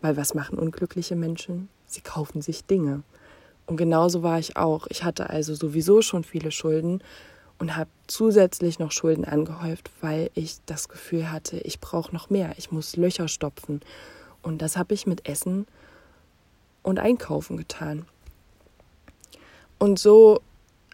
weil 0.00 0.16
was 0.16 0.32
machen 0.32 0.58
unglückliche 0.58 1.14
Menschen? 1.14 1.68
Sie 1.86 2.00
kaufen 2.00 2.40
sich 2.40 2.64
Dinge. 2.64 3.02
Und 3.66 3.76
genauso 3.76 4.22
war 4.22 4.38
ich 4.38 4.56
auch. 4.56 4.86
Ich 4.88 5.04
hatte 5.04 5.28
also 5.28 5.54
sowieso 5.54 6.00
schon 6.00 6.24
viele 6.24 6.52
Schulden 6.52 7.02
und 7.58 7.76
habe 7.76 7.90
zusätzlich 8.06 8.78
noch 8.78 8.92
Schulden 8.92 9.24
angehäuft, 9.24 9.90
weil 10.00 10.30
ich 10.34 10.58
das 10.66 10.88
Gefühl 10.88 11.30
hatte, 11.30 11.58
ich 11.58 11.80
brauche 11.80 12.12
noch 12.14 12.30
mehr, 12.30 12.54
ich 12.56 12.70
muss 12.70 12.96
Löcher 12.96 13.28
stopfen. 13.28 13.80
Und 14.42 14.62
das 14.62 14.76
habe 14.76 14.94
ich 14.94 15.06
mit 15.06 15.28
Essen 15.28 15.66
und 16.82 16.98
Einkaufen 16.98 17.56
getan. 17.56 18.06
Und 19.78 19.98
so 19.98 20.40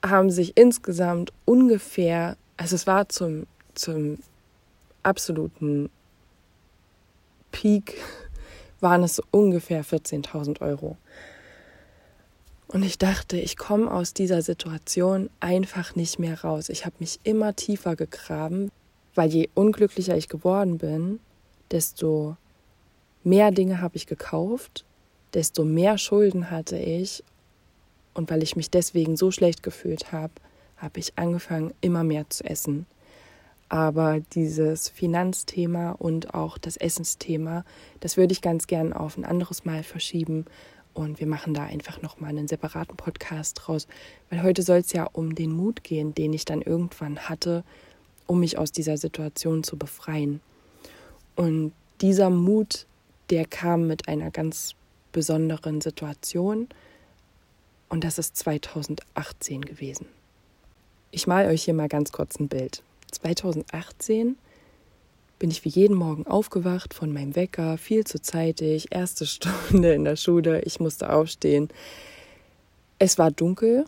haben 0.05 0.31
sich 0.31 0.57
insgesamt 0.57 1.33
ungefähr, 1.45 2.37
also 2.57 2.75
es 2.75 2.87
war 2.87 3.09
zum, 3.09 3.47
zum 3.75 4.19
absoluten 5.03 5.91
Peak, 7.53 7.97
waren 8.81 9.03
es 9.03 9.23
ungefähr 9.31 9.85
14.000 9.85 10.61
Euro. 10.61 10.97
Und 12.75 12.83
ich 12.83 12.99
dachte, 12.99 13.37
ich 13.37 13.57
komme 13.57 13.89
aus 13.89 14.15
dieser 14.15 14.43
Situation 14.43 15.31
einfach 15.39 15.95
nicht 15.95 16.19
mehr 16.19 16.41
raus. 16.43 16.69
Ich 16.69 16.85
habe 16.85 16.97
mich 16.99 17.21
immer 17.23 17.55
tiefer 17.55 17.95
gegraben, 17.95 18.73
weil 19.15 19.31
je 19.31 19.49
unglücklicher 19.55 20.17
ich 20.17 20.29
geworden 20.29 20.79
bin, 20.79 21.21
desto 21.71 22.37
mehr 23.23 23.53
Dinge 23.53 23.81
habe 23.81 23.95
ich 23.95 24.09
gekauft, 24.09 24.85
desto 25.35 25.65
mehr 25.65 25.99
Schulden 25.99 26.51
hatte 26.51 26.77
ich. 26.77 27.23
Und 28.13 28.29
weil 28.29 28.43
ich 28.43 28.57
mich 28.57 28.71
deswegen 28.71 29.17
so 29.17 29.31
schlecht 29.31 29.63
gefühlt 29.63 30.11
habe, 30.11 30.33
habe 30.77 30.99
ich 30.99 31.17
angefangen, 31.17 31.73
immer 31.81 32.03
mehr 32.03 32.29
zu 32.29 32.43
essen. 32.43 32.87
Aber 33.69 34.19
dieses 34.35 34.89
Finanzthema 34.89 35.93
und 35.93 36.35
auch 36.35 36.59
das 36.59 36.77
Essensthema, 36.77 37.65
das 38.01 38.17
würde 38.17 38.33
ich 38.33 38.43
ganz 38.43 38.67
gern 38.67 38.93
auf 38.93 39.17
ein 39.17 39.25
anderes 39.25 39.65
Mal 39.65 39.85
verschieben. 39.85 40.45
Und 40.95 41.19
wir 41.19 41.27
machen 41.27 41.55
da 41.55 41.65
einfach 41.65 42.01
nochmal 42.01 42.31
einen 42.31 42.49
separaten 42.49 42.97
Podcast 42.97 43.61
draus, 43.61 43.89
weil 44.31 44.43
heute 44.43 44.63
soll 44.63 44.79
es 44.79 44.93
ja 44.93 45.05
um 45.13 45.35
den 45.35 45.53
Mut 45.53 45.83
gehen, 45.83 46.15
den 46.15 46.33
ich 46.33 46.45
dann 46.45 46.63
irgendwann 46.63 47.19
hatte, 47.29 47.65
um 48.27 48.41
mich 48.41 48.57
aus 48.59 48.73
dieser 48.73 48.97
Situation 48.97 49.65
zu 49.65 49.77
befreien. 49.77 50.41
Und 51.35 51.73
dieser 52.01 52.31
Mut, 52.31 52.87
der 53.31 53.45
kam 53.45 53.87
mit 53.87 54.09
einer 54.09 54.31
ganz 54.31 54.75
besonderen 55.13 55.81
Situation. 55.81 56.69
Und 57.89 58.05
das 58.05 58.19
ist 58.19 58.37
2018 58.37 59.63
gewesen. 59.63 60.07
Ich 61.11 61.27
male 61.27 61.49
euch 61.49 61.65
hier 61.65 61.75
mal 61.75 61.89
ganz 61.89 62.13
kurz 62.13 62.39
ein 62.39 62.49
Bild. 62.49 62.83
2018 63.13 64.37
bin 65.45 65.51
ich 65.51 65.63
wie 65.67 65.69
jeden 65.69 65.95
Morgen 65.95 66.27
aufgewacht 66.27 66.95
von 66.95 67.13
meinem 67.13 67.37
Wecker, 67.37 67.77
viel 67.77 68.05
zu 68.05 68.19
zeitig, 68.19 68.87
erste 68.93 69.27
Stunde 69.27 69.93
in 69.93 70.05
der 70.05 70.17
Schule, 70.17 70.63
ich 70.63 70.81
musste 70.81 71.13
aufstehen. 71.13 71.69
Es 72.99 73.19
war 73.19 73.31
dunkel 73.31 73.85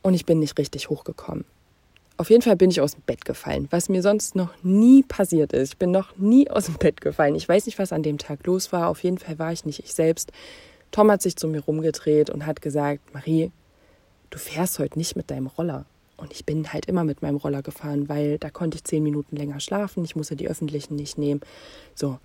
und 0.00 0.14
ich 0.14 0.24
bin 0.24 0.38
nicht 0.38 0.56
richtig 0.56 0.88
hochgekommen. 0.88 1.44
Auf 2.16 2.30
jeden 2.30 2.40
Fall 2.40 2.56
bin 2.56 2.70
ich 2.70 2.80
aus 2.80 2.92
dem 2.92 3.02
Bett 3.02 3.26
gefallen, 3.26 3.68
was 3.68 3.90
mir 3.90 4.00
sonst 4.00 4.34
noch 4.34 4.54
nie 4.62 5.02
passiert 5.02 5.52
ist. 5.52 5.74
Ich 5.74 5.76
bin 5.76 5.90
noch 5.90 6.16
nie 6.16 6.48
aus 6.48 6.64
dem 6.64 6.76
Bett 6.76 7.02
gefallen. 7.02 7.34
Ich 7.34 7.46
weiß 7.46 7.66
nicht, 7.66 7.78
was 7.78 7.92
an 7.92 8.02
dem 8.02 8.16
Tag 8.16 8.46
los 8.46 8.72
war. 8.72 8.88
Auf 8.88 9.04
jeden 9.04 9.18
Fall 9.18 9.38
war 9.38 9.52
ich 9.52 9.66
nicht 9.66 9.80
ich 9.80 9.92
selbst. 9.92 10.32
Tom 10.90 11.10
hat 11.10 11.20
sich 11.20 11.36
zu 11.36 11.48
mir 11.48 11.60
rumgedreht 11.60 12.30
und 12.30 12.46
hat 12.46 12.62
gesagt, 12.62 13.12
Marie, 13.12 13.50
du 14.30 14.38
fährst 14.38 14.78
heute 14.78 14.98
nicht 14.98 15.16
mit 15.16 15.30
deinem 15.30 15.48
Roller. 15.48 15.84
Und 16.16 16.32
ich 16.32 16.44
bin 16.46 16.72
halt 16.72 16.86
immer 16.86 17.04
mit 17.04 17.22
meinem 17.22 17.36
Roller 17.36 17.62
gefahren, 17.62 18.08
weil 18.08 18.38
da 18.38 18.50
konnte 18.50 18.76
ich 18.76 18.84
zehn 18.84 19.02
Minuten 19.02 19.36
länger 19.36 19.60
schlafen. 19.60 20.04
Ich 20.04 20.16
musste 20.16 20.36
die 20.36 20.48
öffentlichen 20.48 20.96
nicht 20.96 21.18
nehmen. 21.18 21.40
So, 21.94 22.18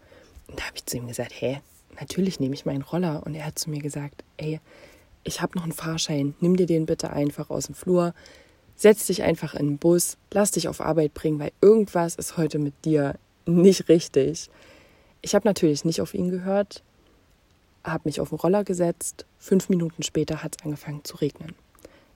und 0.48 0.60
da 0.60 0.64
habe 0.64 0.78
ich 0.78 0.86
zu 0.86 0.98
ihm 0.98 1.08
gesagt, 1.08 1.34
hä, 1.34 1.60
natürlich 2.00 2.40
nehme 2.40 2.56
ich 2.56 2.66
meinen 2.66 2.84
Roller. 2.84 3.24
Und 3.26 3.36
er 3.36 3.46
hat 3.46 3.60
zu 3.60 3.70
mir 3.70 3.82
gesagt, 3.82 4.24
ey, 4.38 4.60
ich 5.24 5.42
habe 5.42 5.58
noch 5.58 5.64
einen 5.64 5.74
Fahrschein. 5.74 6.36
Nimm 6.40 6.56
dir 6.56 6.66
den 6.66 6.86
bitte 6.86 7.12
einfach 7.12 7.50
aus 7.50 7.66
dem 7.66 7.76
Flur. 7.76 8.14
Setz 8.76 9.08
dich 9.08 9.24
einfach 9.24 9.54
in 9.54 9.68
den 9.68 9.78
Bus. 9.78 10.18
Lass 10.32 10.52
dich 10.52 10.68
auf 10.68 10.82
Arbeit 10.82 11.14
bringen, 11.14 11.40
weil 11.40 11.52
irgendwas 11.62 12.16
ist 12.16 12.38
heute 12.38 12.60
mit 12.60 12.74
dir 12.86 13.16
nicht 13.46 13.90
richtig. 13.90 14.50
Ich 15.22 15.36
habe 15.36 15.48
natürlich 15.48 15.86
nicht 15.86 16.02
auf 16.02 16.14
ihn 16.14 16.30
gehört, 16.32 16.84
habe 17.84 18.04
mich 18.06 18.20
auf 18.20 18.30
den 18.30 18.40
Roller 18.40 18.64
gesetzt. 18.64 19.26
Fünf 19.38 19.70
Minuten 19.70 20.02
später 20.04 20.44
hat 20.44 20.58
es 20.58 20.66
angefangen 20.66 21.04
zu 21.04 21.18
regnen. 21.18 21.54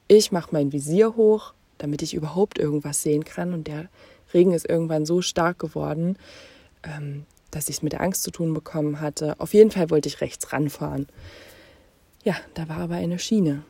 Ich 0.08 0.32
mache 0.32 0.50
mein 0.52 0.72
Visier 0.72 1.16
hoch, 1.16 1.54
damit 1.78 2.02
ich 2.02 2.14
überhaupt 2.14 2.58
irgendwas 2.58 3.02
sehen 3.02 3.26
kann. 3.26 3.54
Und 3.54 3.68
der 3.68 3.90
Regen 4.34 4.54
ist 4.54 4.68
irgendwann 4.68 5.06
so 5.06 5.22
stark 5.22 5.60
geworden, 5.60 6.18
ähm, 6.84 7.26
dass 7.52 7.70
ich 7.70 7.78
es 7.78 7.82
mit 7.82 7.94
der 7.94 8.02
Angst 8.02 8.24
zu 8.24 8.32
tun 8.32 8.54
bekommen 8.54 9.00
hatte. 9.00 9.40
Auf 9.40 9.54
jeden 9.54 9.72
Fall 9.72 9.90
wollte 9.90 10.10
ich 10.10 10.22
rechts 10.22 10.52
ranfahren. 10.52 11.08
Ja, 12.24 12.36
da 12.54 12.68
war 12.70 12.78
aber 12.78 12.96
eine 12.96 13.20
Schiene. 13.20 13.64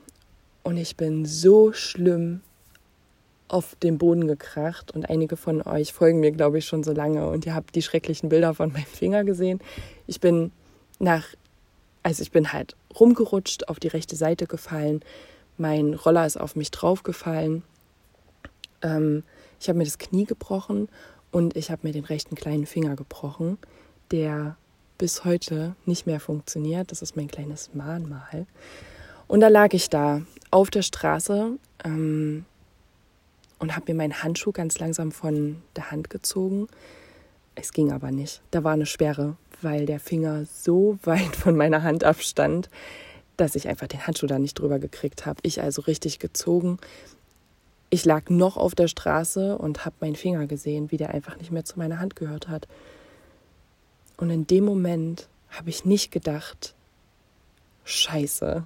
Und 0.64 0.78
ich 0.78 0.96
bin 0.96 1.26
so 1.26 1.74
schlimm 1.74 2.42
auf 3.48 3.76
den 3.76 3.98
Boden 3.98 4.28
gekracht. 4.28 4.92
Und 4.92 5.10
einige 5.10 5.38
von 5.38 5.62
euch 5.62 5.94
folgen 5.94 6.20
mir, 6.20 6.32
glaube 6.32 6.58
ich, 6.58 6.66
schon 6.66 6.84
so 6.84 6.94
lange. 6.94 7.28
Und 7.28 7.46
ihr 7.46 7.54
habt 7.54 7.76
die 7.76 7.84
schrecklichen 7.84 8.30
Bilder 8.30 8.54
von 8.54 8.72
meinem 8.72 8.86
Finger 8.86 9.24
gesehen. 9.24 9.60
Ich 10.08 10.20
bin 10.20 10.52
nach, 10.98 11.28
also 12.02 12.24
ich 12.24 12.32
bin 12.32 12.54
halt 12.54 12.76
rumgerutscht, 13.00 13.68
auf 13.68 13.80
die 13.80 13.90
rechte 13.90 14.16
Seite 14.16 14.48
gefallen. 14.48 15.02
Mein 15.58 15.94
Roller 15.94 16.26
ist 16.26 16.38
auf 16.38 16.56
mich 16.56 16.72
draufgefallen 16.72 17.64
ähm, 18.86 19.24
ich 19.60 19.68
habe 19.68 19.78
mir 19.78 19.86
das 19.86 19.98
Knie 19.98 20.26
gebrochen 20.26 20.88
und 21.32 21.58
ich 21.58 21.72
habe 21.72 21.88
mir 21.88 21.94
den 21.94 22.06
rechten 22.06 22.36
kleinen 22.36 22.66
Finger 22.66 22.96
gebrochen, 22.96 23.58
der 24.12 24.56
bis 24.98 25.26
heute 25.26 25.76
nicht 25.86 26.06
mehr 26.06 26.20
funktioniert. 26.20 26.92
Das 26.92 27.02
ist 27.02 27.18
mein 27.18 27.28
kleines 27.28 27.74
Mahnmal. 27.74 28.46
Und 29.28 29.42
da 29.42 29.48
lag 29.48 29.74
ich 29.74 29.90
da 29.90 30.22
auf 30.52 30.70
der 30.70 30.84
Straße 30.84 31.58
ähm, 31.84 32.46
und 33.60 33.76
habe 33.76 33.92
mir 33.92 33.98
meinen 33.98 34.24
Handschuh 34.24 34.52
ganz 34.52 34.80
langsam 34.80 35.12
von 35.12 35.62
der 35.76 35.92
Hand 35.92 36.10
gezogen. 36.10 36.68
Es 37.56 37.74
ging 37.74 37.92
aber 37.92 38.12
nicht. 38.12 38.42
Da 38.52 38.64
war 38.64 38.74
eine 38.74 38.86
Sperre, 38.86 39.36
weil 39.62 39.86
der 39.86 40.00
Finger 40.00 40.46
so 40.46 41.00
weit 41.04 41.36
von 41.36 41.56
meiner 41.56 41.84
Hand 41.84 42.04
abstand, 42.04 42.70
dass 43.36 43.56
ich 43.56 43.68
einfach 43.68 43.88
den 43.88 44.06
Handschuh 44.06 44.28
da 44.28 44.40
nicht 44.40 44.54
drüber 44.60 44.80
gekriegt 44.80 45.26
habe. 45.26 45.40
Ich 45.42 45.62
also 45.62 45.82
richtig 45.82 46.20
gezogen, 46.20 46.78
ich 47.90 48.06
lag 48.06 48.30
noch 48.30 48.58
auf 48.58 48.76
der 48.76 48.88
Straße 48.88 49.58
und 49.58 49.86
habe 49.86 49.96
meinen 50.00 50.16
Finger 50.16 50.48
gesehen, 50.48 50.92
wie 50.92 50.98
der 50.98 51.12
einfach 51.12 51.38
nicht 51.38 51.52
mehr 51.52 51.66
zu 51.66 51.80
meiner 51.80 52.00
Hand 52.00 52.16
gehört 52.16 52.48
hat. 52.48 52.68
Und 54.18 54.30
in 54.30 54.48
dem 54.48 54.66
Moment 54.66 55.28
habe 55.50 55.70
ich 55.70 55.86
nicht 55.86 56.12
gedacht, 56.12 56.76
scheiße, 57.84 58.64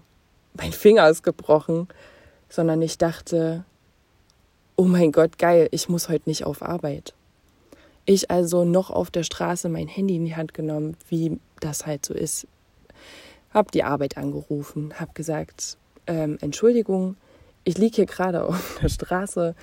mein 0.53 0.71
Finger 0.71 1.09
ist 1.09 1.23
gebrochen, 1.23 1.87
sondern 2.49 2.81
ich 2.81 2.97
dachte, 2.97 3.65
oh 4.75 4.85
mein 4.85 5.11
Gott, 5.11 5.37
geil, 5.37 5.67
ich 5.71 5.89
muss 5.89 6.09
heute 6.09 6.29
nicht 6.29 6.45
auf 6.45 6.61
Arbeit. 6.61 7.13
Ich 8.05 8.31
also 8.31 8.65
noch 8.65 8.89
auf 8.89 9.11
der 9.11 9.23
Straße 9.23 9.69
mein 9.69 9.87
Handy 9.87 10.15
in 10.15 10.25
die 10.25 10.35
Hand 10.35 10.53
genommen, 10.53 10.97
wie 11.09 11.39
das 11.59 11.85
halt 11.85 12.05
so 12.05 12.13
ist, 12.13 12.47
habe 13.53 13.71
die 13.71 13.83
Arbeit 13.83 14.17
angerufen, 14.17 14.93
habe 14.99 15.11
gesagt, 15.13 15.77
ähm, 16.07 16.37
Entschuldigung, 16.41 17.17
ich 17.69 17.77
liege 17.77 17.97
hier 17.97 18.05
gerade 18.07 18.45
auf 18.45 18.79
der 18.81 18.89
Straße. 18.89 19.53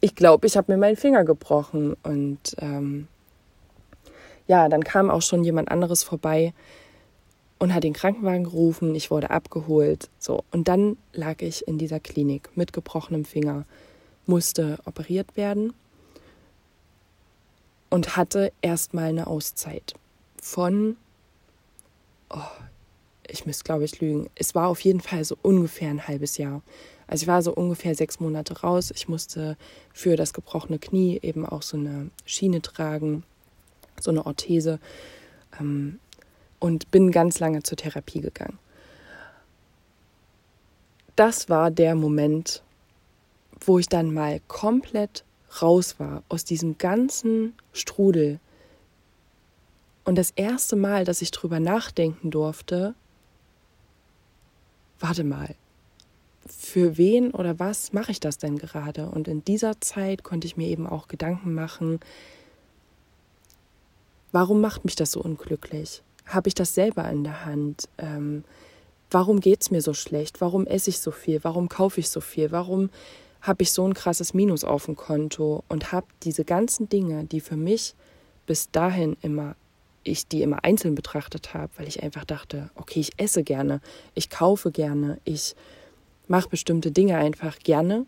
Ich 0.00 0.14
glaube, 0.14 0.46
ich 0.46 0.56
habe 0.56 0.70
mir 0.70 0.78
meinen 0.78 0.96
Finger 0.96 1.24
gebrochen. 1.24 1.96
Und 2.04 2.54
ähm, 2.58 3.08
ja, 4.46 4.68
dann 4.68 4.84
kam 4.84 5.10
auch 5.10 5.22
schon 5.22 5.42
jemand 5.42 5.68
anderes 5.68 6.04
vorbei 6.04 6.54
und 7.58 7.74
hat 7.74 7.82
den 7.82 7.92
Krankenwagen 7.92 8.44
gerufen. 8.44 8.94
Ich 8.94 9.10
wurde 9.10 9.30
abgeholt. 9.30 10.10
So. 10.20 10.44
Und 10.52 10.68
dann 10.68 10.96
lag 11.12 11.42
ich 11.42 11.66
in 11.66 11.76
dieser 11.76 11.98
Klinik 11.98 12.50
mit 12.54 12.72
gebrochenem 12.72 13.24
Finger, 13.24 13.64
musste 14.26 14.78
operiert 14.84 15.36
werden 15.36 15.74
und 17.90 18.16
hatte 18.16 18.52
erstmal 18.62 19.06
eine 19.06 19.26
Auszeit 19.26 19.94
von, 20.40 20.96
oh, 22.30 22.38
ich 23.26 23.44
müsste 23.44 23.64
glaube 23.64 23.84
ich 23.84 24.00
lügen, 24.00 24.30
es 24.36 24.54
war 24.54 24.68
auf 24.68 24.80
jeden 24.82 25.00
Fall 25.00 25.24
so 25.24 25.36
ungefähr 25.42 25.90
ein 25.90 26.06
halbes 26.06 26.38
Jahr. 26.38 26.62
Also 27.06 27.24
ich 27.24 27.28
war 27.28 27.42
so 27.42 27.54
ungefähr 27.54 27.94
sechs 27.94 28.20
Monate 28.20 28.60
raus. 28.60 28.92
Ich 28.94 29.08
musste 29.08 29.56
für 29.92 30.16
das 30.16 30.32
gebrochene 30.32 30.78
Knie 30.78 31.18
eben 31.22 31.46
auch 31.46 31.62
so 31.62 31.76
eine 31.76 32.10
Schiene 32.24 32.62
tragen, 32.62 33.24
so 34.00 34.10
eine 34.10 34.26
Orthese 34.26 34.80
ähm, 35.60 35.98
und 36.58 36.90
bin 36.90 37.10
ganz 37.10 37.40
lange 37.40 37.62
zur 37.62 37.76
Therapie 37.76 38.20
gegangen. 38.20 38.58
Das 41.16 41.48
war 41.48 41.70
der 41.70 41.94
Moment, 41.94 42.62
wo 43.60 43.78
ich 43.78 43.88
dann 43.88 44.12
mal 44.12 44.40
komplett 44.48 45.24
raus 45.62 45.96
war 45.98 46.24
aus 46.28 46.44
diesem 46.44 46.78
ganzen 46.78 47.54
Strudel. 47.72 48.40
Und 50.04 50.16
das 50.16 50.32
erste 50.32 50.76
Mal, 50.76 51.04
dass 51.04 51.22
ich 51.22 51.30
drüber 51.30 51.60
nachdenken 51.60 52.30
durfte, 52.30 52.94
warte 54.98 55.24
mal, 55.24 55.54
für 56.46 56.96
wen 56.96 57.30
oder 57.30 57.58
was 57.58 57.92
mache 57.92 58.12
ich 58.12 58.20
das 58.20 58.38
denn 58.38 58.58
gerade? 58.58 59.08
Und 59.08 59.28
in 59.28 59.44
dieser 59.44 59.80
Zeit 59.80 60.24
konnte 60.24 60.46
ich 60.46 60.56
mir 60.56 60.68
eben 60.68 60.86
auch 60.86 61.08
Gedanken 61.08 61.54
machen, 61.54 62.00
warum 64.32 64.60
macht 64.60 64.84
mich 64.84 64.96
das 64.96 65.12
so 65.12 65.20
unglücklich? 65.20 66.02
Habe 66.26 66.48
ich 66.48 66.54
das 66.54 66.74
selber 66.74 67.08
in 67.10 67.24
der 67.24 67.44
Hand? 67.44 67.88
Ähm, 67.98 68.44
warum 69.10 69.40
geht 69.40 69.62
es 69.62 69.70
mir 69.70 69.82
so 69.82 69.94
schlecht? 69.94 70.40
Warum 70.40 70.66
esse 70.66 70.90
ich 70.90 71.00
so 71.00 71.10
viel? 71.10 71.42
Warum 71.42 71.68
kaufe 71.68 72.00
ich 72.00 72.08
so 72.08 72.20
viel? 72.20 72.50
Warum 72.50 72.90
habe 73.40 73.62
ich 73.62 73.72
so 73.72 73.86
ein 73.86 73.94
krasses 73.94 74.34
Minus 74.34 74.64
auf 74.64 74.86
dem 74.86 74.96
Konto? 74.96 75.64
Und 75.68 75.92
habe 75.92 76.06
diese 76.22 76.44
ganzen 76.44 76.88
Dinge, 76.88 77.24
die 77.24 77.40
für 77.40 77.56
mich 77.56 77.94
bis 78.46 78.70
dahin 78.70 79.16
immer 79.22 79.56
ich 80.04 80.28
die 80.28 80.42
immer 80.42 80.62
einzeln 80.64 80.94
betrachtet 80.94 81.54
habe, 81.54 81.72
weil 81.76 81.88
ich 81.88 82.02
einfach 82.02 82.24
dachte, 82.24 82.70
okay, 82.74 83.00
ich 83.00 83.12
esse 83.18 83.42
gerne, 83.42 83.80
ich 84.14 84.30
kaufe 84.30 84.70
gerne, 84.70 85.18
ich 85.24 85.56
mache 86.28 86.48
bestimmte 86.48 86.90
Dinge 86.90 87.16
einfach 87.16 87.58
gerne. 87.58 88.06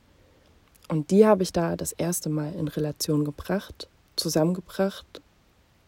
Und 0.89 1.11
die 1.11 1.27
habe 1.27 1.43
ich 1.43 1.53
da 1.53 1.77
das 1.77 1.93
erste 1.93 2.29
Mal 2.29 2.53
in 2.55 2.69
Relation 2.69 3.25
gebracht, 3.25 3.89
zusammengebracht 4.15 5.21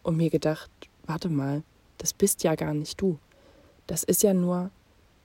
und 0.02 0.16
mir 0.16 0.30
gedacht, 0.30 0.70
warte 1.06 1.28
mal, 1.28 1.62
das 1.99 2.12
bist 2.12 2.42
ja 2.42 2.54
gar 2.54 2.75
nicht 2.75 3.00
du. 3.00 3.18
Das 3.87 4.02
ist 4.02 4.23
ja 4.23 4.35
nur 4.35 4.70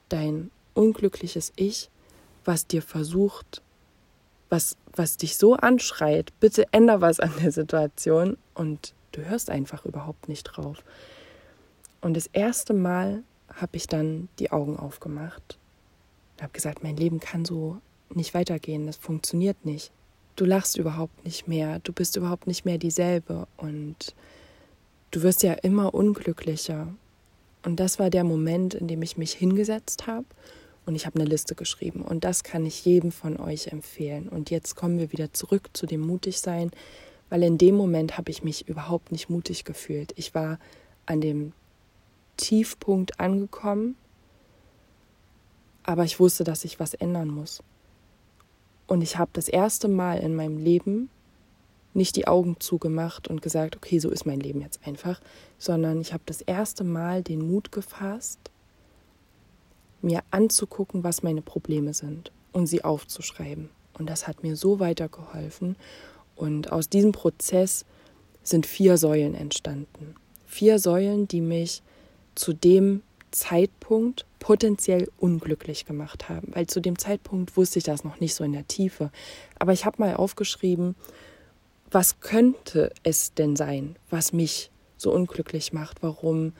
dein 0.08 0.50
unglückliches 0.74 1.52
Ich, 1.56 1.90
was 2.44 2.66
dir 2.66 2.82
versucht, 2.82 3.62
was, 4.48 4.76
was 4.92 5.16
dich 5.16 5.36
so 5.36 5.54
anschreit, 5.54 6.32
bitte 6.40 6.66
änder 6.72 7.00
was 7.00 7.20
an 7.20 7.32
der 7.42 7.50
Situation 7.50 8.36
und 8.54 8.94
du 9.12 9.24
hörst 9.24 9.50
einfach 9.50 9.84
überhaupt 9.84 10.28
nicht 10.28 10.44
drauf. 10.44 10.78
Und 12.00 12.14
das 12.14 12.28
erste 12.28 12.74
Mal 12.74 13.24
habe 13.52 13.76
ich 13.76 13.86
dann 13.86 14.28
die 14.38 14.52
Augen 14.52 14.78
aufgemacht 14.78 15.58
und 16.36 16.42
habe 16.42 16.52
gesagt, 16.52 16.82
mein 16.82 16.96
Leben 16.96 17.20
kann 17.20 17.44
so 17.44 17.78
nicht 18.14 18.34
weitergehen, 18.34 18.86
das 18.86 18.96
funktioniert 18.96 19.64
nicht. 19.64 19.90
Du 20.36 20.44
lachst 20.44 20.76
überhaupt 20.76 21.24
nicht 21.24 21.46
mehr, 21.46 21.78
du 21.80 21.92
bist 21.92 22.16
überhaupt 22.16 22.46
nicht 22.46 22.64
mehr 22.64 22.78
dieselbe 22.78 23.46
und 23.56 24.14
du 25.10 25.22
wirst 25.22 25.42
ja 25.42 25.52
immer 25.52 25.94
unglücklicher. 25.94 26.88
Und 27.64 27.80
das 27.80 27.98
war 27.98 28.10
der 28.10 28.24
Moment, 28.24 28.74
in 28.74 28.88
dem 28.88 29.02
ich 29.02 29.16
mich 29.16 29.32
hingesetzt 29.32 30.06
habe 30.06 30.26
und 30.86 30.96
ich 30.96 31.06
habe 31.06 31.18
eine 31.18 31.28
Liste 31.28 31.54
geschrieben. 31.54 32.02
Und 32.02 32.24
das 32.24 32.44
kann 32.44 32.66
ich 32.66 32.84
jedem 32.84 33.10
von 33.12 33.38
euch 33.38 33.68
empfehlen. 33.68 34.28
Und 34.28 34.50
jetzt 34.50 34.74
kommen 34.74 34.98
wir 34.98 35.12
wieder 35.12 35.32
zurück 35.32 35.70
zu 35.72 35.86
dem 35.86 36.00
Mutigsein, 36.00 36.70
weil 37.30 37.42
in 37.42 37.56
dem 37.56 37.74
Moment 37.74 38.18
habe 38.18 38.30
ich 38.30 38.42
mich 38.42 38.68
überhaupt 38.68 39.12
nicht 39.12 39.30
mutig 39.30 39.64
gefühlt. 39.64 40.12
Ich 40.16 40.34
war 40.34 40.58
an 41.06 41.20
dem 41.20 41.52
Tiefpunkt 42.36 43.20
angekommen, 43.20 43.96
aber 45.84 46.04
ich 46.04 46.18
wusste, 46.18 46.44
dass 46.44 46.64
ich 46.64 46.80
was 46.80 46.94
ändern 46.94 47.28
muss. 47.28 47.62
Und 48.86 49.02
ich 49.02 49.16
habe 49.16 49.30
das 49.32 49.48
erste 49.48 49.88
Mal 49.88 50.18
in 50.18 50.34
meinem 50.34 50.58
Leben 50.58 51.08
nicht 51.94 52.16
die 52.16 52.26
Augen 52.26 52.56
zugemacht 52.58 53.28
und 53.28 53.40
gesagt, 53.40 53.76
okay, 53.76 53.98
so 54.00 54.10
ist 54.10 54.26
mein 54.26 54.40
Leben 54.40 54.60
jetzt 54.60 54.80
einfach, 54.84 55.20
sondern 55.58 56.00
ich 56.00 56.12
habe 56.12 56.24
das 56.26 56.40
erste 56.40 56.82
Mal 56.82 57.22
den 57.22 57.46
Mut 57.46 57.70
gefasst, 57.70 58.38
mir 60.02 60.22
anzugucken, 60.30 61.04
was 61.04 61.22
meine 61.22 61.40
Probleme 61.40 61.94
sind 61.94 62.32
und 62.52 62.66
sie 62.66 62.84
aufzuschreiben. 62.84 63.70
Und 63.96 64.10
das 64.10 64.26
hat 64.26 64.42
mir 64.42 64.56
so 64.56 64.80
weitergeholfen. 64.80 65.76
Und 66.36 66.72
aus 66.72 66.88
diesem 66.88 67.12
Prozess 67.12 67.84
sind 68.42 68.66
vier 68.66 68.98
Säulen 68.98 69.34
entstanden. 69.34 70.16
Vier 70.46 70.78
Säulen, 70.78 71.28
die 71.28 71.40
mich 71.40 71.82
zu 72.34 72.52
dem 72.52 73.02
Zeitpunkt 73.30 74.26
potenziell 74.44 75.08
unglücklich 75.16 75.86
gemacht 75.86 76.28
haben, 76.28 76.48
weil 76.52 76.66
zu 76.66 76.78
dem 76.80 76.98
Zeitpunkt 76.98 77.56
wusste 77.56 77.78
ich 77.78 77.84
das 77.86 78.04
noch 78.04 78.20
nicht 78.20 78.34
so 78.34 78.44
in 78.44 78.52
der 78.52 78.68
Tiefe. 78.68 79.10
Aber 79.58 79.72
ich 79.72 79.86
habe 79.86 79.96
mal 80.02 80.16
aufgeschrieben, 80.16 80.96
was 81.90 82.20
könnte 82.20 82.92
es 83.04 83.32
denn 83.32 83.56
sein, 83.56 83.96
was 84.10 84.34
mich 84.34 84.70
so 84.98 85.14
unglücklich 85.14 85.72
macht, 85.72 86.02
warum 86.02 86.52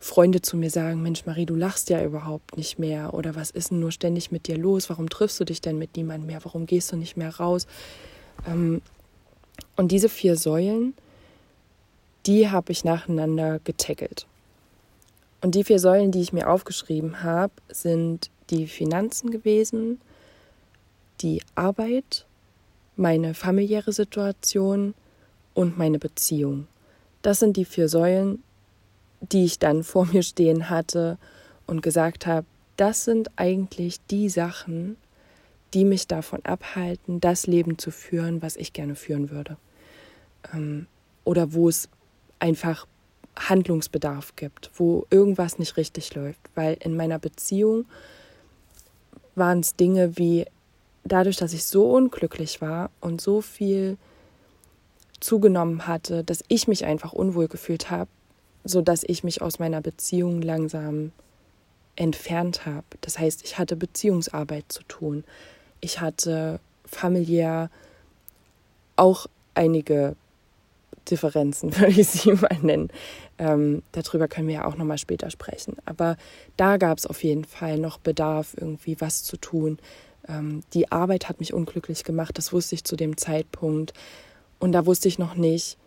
Freunde 0.00 0.42
zu 0.42 0.56
mir 0.56 0.68
sagen, 0.68 1.00
Mensch 1.00 1.26
Marie, 1.26 1.46
du 1.46 1.54
lachst 1.54 1.90
ja 1.90 2.02
überhaupt 2.02 2.56
nicht 2.56 2.80
mehr 2.80 3.14
oder 3.14 3.36
was 3.36 3.52
ist 3.52 3.70
denn 3.70 3.78
nur 3.78 3.92
ständig 3.92 4.32
mit 4.32 4.48
dir 4.48 4.58
los, 4.58 4.90
warum 4.90 5.08
triffst 5.08 5.38
du 5.38 5.44
dich 5.44 5.60
denn 5.60 5.78
mit 5.78 5.96
niemandem 5.96 6.26
mehr, 6.26 6.44
warum 6.44 6.66
gehst 6.66 6.90
du 6.90 6.96
nicht 6.96 7.16
mehr 7.16 7.36
raus? 7.36 7.68
Ähm, 8.48 8.82
und 9.76 9.92
diese 9.92 10.08
vier 10.08 10.36
Säulen, 10.36 10.94
die 12.26 12.50
habe 12.50 12.72
ich 12.72 12.82
nacheinander 12.82 13.60
getackelt. 13.60 14.26
Und 15.40 15.54
die 15.54 15.64
vier 15.64 15.78
Säulen, 15.78 16.12
die 16.12 16.20
ich 16.20 16.32
mir 16.32 16.48
aufgeschrieben 16.50 17.22
habe, 17.22 17.52
sind 17.68 18.30
die 18.50 18.66
Finanzen 18.66 19.30
gewesen, 19.30 20.00
die 21.20 21.42
Arbeit, 21.54 22.26
meine 22.96 23.34
familiäre 23.34 23.92
Situation 23.92 24.94
und 25.54 25.78
meine 25.78 25.98
Beziehung. 25.98 26.66
Das 27.22 27.40
sind 27.40 27.56
die 27.56 27.64
vier 27.64 27.88
Säulen, 27.88 28.42
die 29.20 29.44
ich 29.44 29.58
dann 29.58 29.82
vor 29.82 30.06
mir 30.06 30.22
stehen 30.22 30.70
hatte 30.70 31.18
und 31.66 31.82
gesagt 31.82 32.26
habe, 32.26 32.46
das 32.76 33.04
sind 33.04 33.30
eigentlich 33.36 33.98
die 34.10 34.28
Sachen, 34.28 34.96
die 35.74 35.84
mich 35.84 36.06
davon 36.06 36.44
abhalten, 36.44 37.20
das 37.20 37.46
Leben 37.46 37.78
zu 37.78 37.90
führen, 37.90 38.42
was 38.42 38.56
ich 38.56 38.72
gerne 38.72 38.96
führen 38.96 39.30
würde. 39.30 39.56
Ähm, 40.52 40.86
oder 41.24 41.52
wo 41.52 41.68
es 41.68 41.88
einfach 42.38 42.86
Handlungsbedarf 43.48 44.36
gibt, 44.36 44.70
wo 44.74 45.06
irgendwas 45.10 45.58
nicht 45.58 45.76
richtig 45.76 46.14
läuft. 46.14 46.40
Weil 46.54 46.76
in 46.80 46.96
meiner 46.96 47.18
Beziehung 47.18 47.86
waren 49.34 49.60
es 49.60 49.76
Dinge 49.76 50.16
wie, 50.16 50.46
dadurch, 51.04 51.36
dass 51.36 51.52
ich 51.52 51.64
so 51.64 51.90
unglücklich 51.90 52.60
war 52.60 52.90
und 53.00 53.20
so 53.20 53.40
viel 53.40 53.96
zugenommen 55.20 55.86
hatte, 55.86 56.24
dass 56.24 56.44
ich 56.48 56.68
mich 56.68 56.84
einfach 56.84 57.12
unwohl 57.12 57.48
gefühlt 57.48 57.90
habe, 57.90 58.10
sodass 58.64 59.02
ich 59.06 59.24
mich 59.24 59.42
aus 59.42 59.58
meiner 59.58 59.80
Beziehung 59.80 60.42
langsam 60.42 61.12
entfernt 61.96 62.66
habe. 62.66 62.86
Das 63.00 63.18
heißt, 63.18 63.44
ich 63.44 63.58
hatte 63.58 63.76
Beziehungsarbeit 63.76 64.64
zu 64.68 64.82
tun. 64.84 65.24
Ich 65.80 66.00
hatte 66.00 66.60
familiär 66.84 67.70
auch 68.96 69.26
einige 69.54 70.16
Differenzen, 71.10 71.76
würde 71.78 72.00
ich 72.00 72.08
sie 72.08 72.32
mal 72.32 72.58
nennen. 72.62 72.88
Ähm, 73.38 73.82
darüber 73.92 74.28
können 74.28 74.48
wir 74.48 74.56
ja 74.56 74.64
auch 74.66 74.76
nochmal 74.76 74.98
später 74.98 75.30
sprechen. 75.30 75.76
Aber 75.84 76.16
da 76.56 76.76
gab 76.76 76.98
es 76.98 77.06
auf 77.06 77.22
jeden 77.24 77.44
Fall 77.44 77.78
noch 77.78 77.98
Bedarf, 77.98 78.54
irgendwie 78.58 79.00
was 79.00 79.22
zu 79.22 79.36
tun. 79.36 79.78
Ähm, 80.28 80.62
die 80.74 80.92
Arbeit 80.92 81.28
hat 81.28 81.40
mich 81.40 81.54
unglücklich 81.54 82.04
gemacht, 82.04 82.36
das 82.38 82.52
wusste 82.52 82.74
ich 82.74 82.84
zu 82.84 82.96
dem 82.96 83.16
Zeitpunkt. 83.16 83.92
Und 84.58 84.72
da 84.72 84.86
wusste 84.86 85.08
ich 85.08 85.18
noch 85.18 85.34
nicht, 85.34 85.78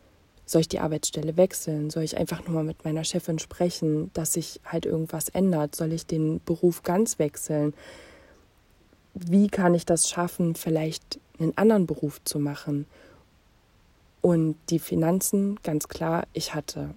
soll 0.45 0.61
ich 0.61 0.67
die 0.67 0.79
Arbeitsstelle 0.79 1.37
wechseln? 1.37 1.89
Soll 1.89 2.03
ich 2.03 2.17
einfach 2.17 2.45
nur 2.45 2.55
mal 2.55 2.63
mit 2.63 2.83
meiner 2.83 3.03
Chefin 3.03 3.39
sprechen, 3.39 4.11
dass 4.13 4.33
sich 4.33 4.59
halt 4.65 4.85
irgendwas 4.85 5.29
ändert? 5.29 5.75
Soll 5.75 5.93
ich 5.93 6.05
den 6.05 6.41
Beruf 6.43 6.83
ganz 6.83 7.17
wechseln? 7.17 7.73
Wie 9.13 9.47
kann 9.47 9.73
ich 9.73 9.85
das 9.85 10.09
schaffen, 10.09 10.55
vielleicht 10.55 11.19
einen 11.39 11.57
anderen 11.57 11.85
Beruf 11.85 12.21
zu 12.23 12.39
machen? 12.39 12.87
Und 14.23 14.55
die 14.69 14.79
Finanzen, 14.79 15.59
ganz 15.63 15.89
klar, 15.89 16.27
ich 16.31 16.55
hatte 16.55 16.95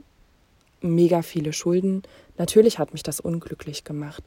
mega 0.80 1.22
viele 1.22 1.52
Schulden. 1.52 2.04
Natürlich 2.38 2.78
hat 2.78 2.92
mich 2.92 3.02
das 3.02 3.18
unglücklich 3.18 3.82
gemacht. 3.82 4.22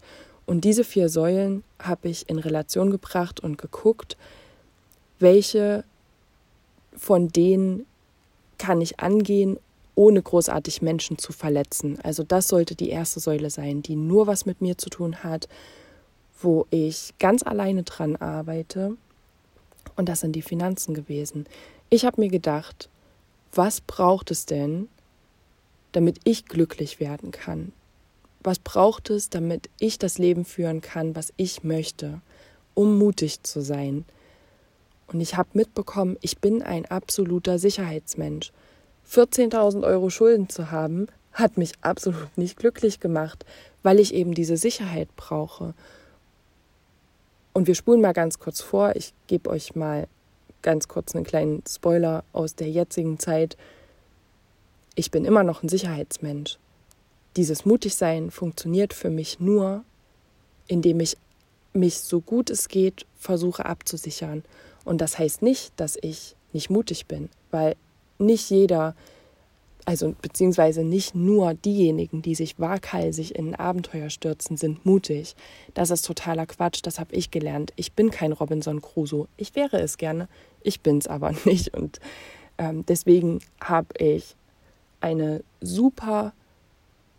Und 0.46 0.66
diese 0.66 0.84
vier 0.84 1.08
Säulen 1.08 1.64
habe 1.82 2.10
ich 2.10 2.30
in 2.30 2.40
Relation 2.40 2.92
gebracht 2.92 3.40
und 3.40 3.58
geguckt, 3.58 4.18
welche 5.18 5.86
von 6.94 7.30
denen 7.30 7.86
kann 8.58 8.82
ich 8.82 9.00
angehen, 9.00 9.58
ohne 9.96 10.22
großartig 10.22 10.82
Menschen 10.82 11.18
zu 11.18 11.32
verletzen. 11.32 12.00
Also 12.04 12.24
das 12.24 12.50
sollte 12.50 12.76
die 12.76 12.90
erste 12.90 13.22
Säule 13.22 13.50
sein, 13.50 13.82
die 13.82 13.96
nur 13.96 14.28
was 14.28 14.46
mit 14.46 14.60
mir 14.60 14.78
zu 14.78 14.90
tun 14.90 15.24
hat, 15.24 15.48
wo 16.42 16.68
ich 16.70 17.14
ganz 17.18 17.44
alleine 17.44 17.84
dran 17.84 18.18
arbeite. 18.18 18.98
Und 19.96 20.10
das 20.10 20.20
sind 20.20 20.36
die 20.36 20.42
Finanzen 20.42 20.94
gewesen. 20.94 21.46
Ich 21.89 22.06
habe 22.06 22.21
mir 22.21 22.30
gedacht, 22.30 22.89
was 23.52 23.82
braucht 23.82 24.32
es 24.32 24.45
denn, 24.45 24.88
damit 25.91 26.19
ich 26.23 26.45
glücklich 26.45 26.99
werden 26.99 27.32
kann? 27.32 27.71
was 28.41 28.60
braucht 28.60 29.10
es, 29.10 29.30
damit 29.30 29.69
ich 29.80 29.99
das 29.99 30.17
Leben 30.17 30.45
führen 30.45 30.82
kann, 30.82 31.15
was 31.15 31.34
ich 31.38 31.63
möchte, 31.63 32.21
um 32.73 32.97
mutig 32.97 33.43
zu 33.43 33.62
sein. 33.62 34.06
Und 35.08 35.21
ich 35.21 35.36
habe 35.36 35.49
mitbekommen, 35.54 36.17
ich 36.21 36.39
bin 36.39 36.62
ein 36.62 36.86
absoluter 36.86 37.60
Sicherheitsmensch. 37.60 38.52
14.000 39.10 39.84
Euro 39.84 40.10
Schulden 40.10 40.49
zu 40.49 40.71
haben, 40.71 41.08
hat 41.34 41.58
mich 41.58 41.73
absolut 41.82 42.38
nicht 42.38 42.58
glücklich 42.58 42.99
gemacht, 42.99 43.45
weil 43.84 43.99
ich 43.99 44.13
eben 44.13 44.34
diese 44.34 44.58
Sicherheit 44.58 45.10
brauche. 45.15 45.73
Und 47.54 47.67
wir 47.67 47.75
spulen 47.75 48.02
mal 48.02 48.13
ganz 48.13 48.39
kurz 48.39 48.62
vor. 48.62 48.95
Ich 48.95 49.13
gebe 49.28 49.49
euch 49.49 49.75
mal 49.75 50.08
ganz 50.62 50.88
kurz 50.88 51.15
einen 51.15 51.26
kleinen 51.26 51.63
Spoiler 51.67 52.24
aus 52.34 52.56
der 52.56 52.69
jetzigen 52.69 53.19
Zeit. 53.19 53.58
Ich 54.95 55.12
bin 55.12 55.26
immer 55.26 55.43
noch 55.43 55.63
ein 55.63 55.69
Sicherheitsmensch 55.69 56.58
dieses 57.39 57.65
Mutigsein 57.65 58.32
funktioniert 58.32 58.93
für 58.93 59.10
mich 59.10 59.39
nur, 59.39 59.84
indem 60.67 61.00
ich 61.00 61.17
mich 61.74 62.00
so 62.00 62.22
gut 62.22 62.50
es 62.50 62.67
geht 62.67 63.06
versuche 63.17 63.65
abzusichern. 63.65 64.43
Und 64.86 65.00
das 65.00 65.19
heißt 65.19 65.41
nicht, 65.41 65.72
dass 65.78 65.98
ich 66.02 66.36
nicht 66.52 66.69
mutig 66.69 67.06
bin, 67.06 67.30
weil 67.52 67.76
nicht 68.17 68.50
jeder, 68.50 68.95
also 69.86 70.15
beziehungsweise 70.22 70.84
nicht 70.84 71.15
nur 71.15 71.54
diejenigen, 71.54 72.22
die 72.22 72.36
sich 72.36 72.60
waghalsig 72.60 73.36
in 73.36 73.50
ein 73.50 73.56
Abenteuer 73.56 74.10
stürzen, 74.10 74.58
sind 74.58 74.86
mutig. 74.86 75.36
Das 75.74 75.91
ist 75.91 76.06
totaler 76.06 76.45
Quatsch, 76.45 76.80
das 76.84 77.00
habe 77.00 77.15
ich 77.15 77.30
gelernt. 77.30 77.72
Ich 77.76 77.93
bin 77.93 78.10
kein 78.10 78.32
Robinson 78.32 78.82
Crusoe. 78.82 79.28
Ich 79.38 79.56
wäre 79.56 79.80
es 79.80 79.98
gerne, 79.98 80.28
ich 80.63 80.82
bin 80.82 80.98
es 80.98 81.08
aber 81.08 81.34
nicht. 81.45 81.74
Und 81.76 82.00
ähm, 82.58 82.86
deswegen 82.88 83.39
habe 83.62 83.88
ich 83.98 84.36
eine 85.02 85.43
super 85.62 86.34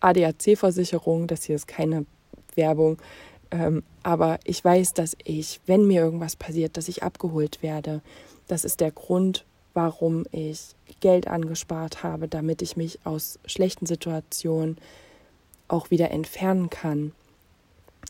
ADAC-Versicherung, 0.00 1.26
das 1.26 1.44
hier 1.44 1.56
ist 1.56 1.68
keine 1.68 2.06
Werbung, 2.54 2.98
Ähm, 3.52 3.82
aber 4.04 4.38
ich 4.44 4.64
weiß, 4.64 4.94
dass 4.94 5.16
ich, 5.24 5.60
wenn 5.66 5.86
mir 5.86 6.02
irgendwas 6.02 6.36
passiert, 6.36 6.76
dass 6.76 6.88
ich 6.88 7.02
abgeholt 7.02 7.62
werde. 7.62 8.00
Das 8.46 8.64
ist 8.64 8.80
der 8.80 8.92
Grund, 8.92 9.44
warum 9.74 10.24
ich 10.30 10.76
Geld 11.00 11.26
angespart 11.26 12.02
habe, 12.04 12.28
damit 12.28 12.62
ich 12.62 12.76
mich 12.76 13.00
aus 13.04 13.38
schlechten 13.46 13.86
Situationen 13.86 14.78
auch 15.68 15.90
wieder 15.90 16.10
entfernen 16.10 16.70
kann. 16.70 17.12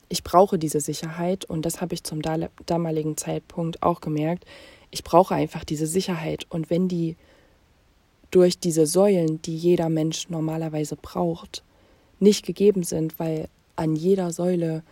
Ich 0.08 0.22
brauche 0.24 0.58
diese 0.58 0.80
Sicherheit 0.80 1.44
und 1.44 1.64
das 1.64 1.80
habe 1.80 1.94
ich 1.94 2.04
zum 2.04 2.20
damaligen 2.66 3.16
Zeitpunkt 3.16 3.82
auch 3.82 4.00
gemerkt. 4.00 4.44
Ich 4.90 5.04
brauche 5.04 5.34
einfach 5.34 5.64
diese 5.64 5.86
Sicherheit 5.86 6.46
und 6.48 6.70
wenn 6.70 6.88
die 6.88 7.16
durch 8.30 8.58
diese 8.58 8.86
Säulen, 8.86 9.42
die 9.42 9.56
jeder 9.56 9.88
Mensch 9.88 10.28
normalerweise 10.28 10.96
braucht, 10.96 11.62
nicht 12.18 12.44
gegeben 12.44 12.82
sind, 12.82 13.18
weil 13.18 13.48
an 13.76 13.96
jeder 13.96 14.30
Säule 14.32 14.82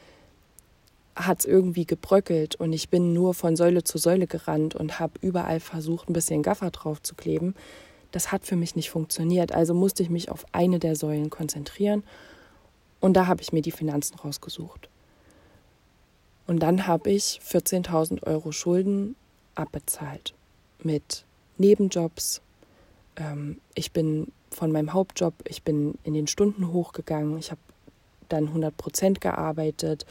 hat 1.15 1.41
es 1.41 1.45
irgendwie 1.45 1.85
gebröckelt 1.85 2.57
und 2.57 2.73
ich 2.73 2.89
bin 2.89 3.13
nur 3.13 3.35
von 3.35 3.57
Säule 3.57 3.85
zu 3.85 3.99
Säule 3.99 4.27
gerannt 4.27 4.75
und 4.75 4.99
habe 4.99 5.15
überall 5.21 5.61
versucht, 5.61 6.09
ein 6.09 6.13
bisschen 6.13 6.43
Gaffer 6.43 6.71
drauf 6.71 7.03
zu 7.03 7.15
kleben. 7.15 7.55
Das 8.13 8.33
hat 8.33 8.47
für 8.47 8.57
mich 8.57 8.77
nicht 8.77 8.91
funktioniert. 8.91 9.53
Also 9.53 9.75
musste 9.75 10.03
ich 10.03 10.11
mich 10.11 10.31
auf 10.31 10.47
eine 10.53 10.79
der 10.79 10.97
Säulen 10.97 11.29
konzentrieren 11.29 12.05
und 13.01 13.15
da 13.15 13.27
habe 13.27 13.43
ich 13.43 13.53
mir 13.53 13.63
die 13.63 13.73
Finanzen 13.73 14.17
rausgesucht. 14.17 14.89
Und 16.47 16.61
dann 16.61 16.87
habe 16.87 17.11
ich 17.11 17.41
14.000 17.47 18.23
Euro 18.23 18.53
Schulden 18.53 19.17
abbezahlt 19.59 20.35
mit 20.83 21.25
Nebenjobs. 21.57 22.41
Ähm, 23.17 23.61
ich 23.75 23.93
bin 23.93 24.33
von 24.51 24.73
meinem 24.73 24.93
Hauptjob, 24.93 25.35
ich 25.49 25.63
bin 25.63 25.99
in 26.05 26.15
den 26.15 26.27
Stunden 26.27 26.73
hochgegangen. 26.73 27.39
Ich 27.39 27.51
habe 27.51 27.61
dann 28.29 28.49
100 28.49 28.77
Prozent 28.77 29.21
gearbeitet 29.21 30.07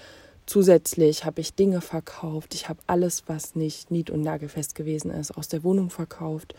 Zusätzlich 0.47 1.25
habe 1.25 1.41
ich 1.41 1.55
Dinge 1.55 1.81
verkauft. 1.81 2.55
Ich 2.55 2.69
habe 2.69 2.79
alles, 2.87 3.23
was 3.27 3.55
nicht 3.55 3.91
nied- 3.91 4.09
und 4.09 4.21
nagelfest 4.21 4.75
gewesen 4.75 5.11
ist, 5.11 5.31
aus 5.31 5.49
der 5.49 5.61
Wohnung 5.61 5.89
verkauft. 5.89 6.55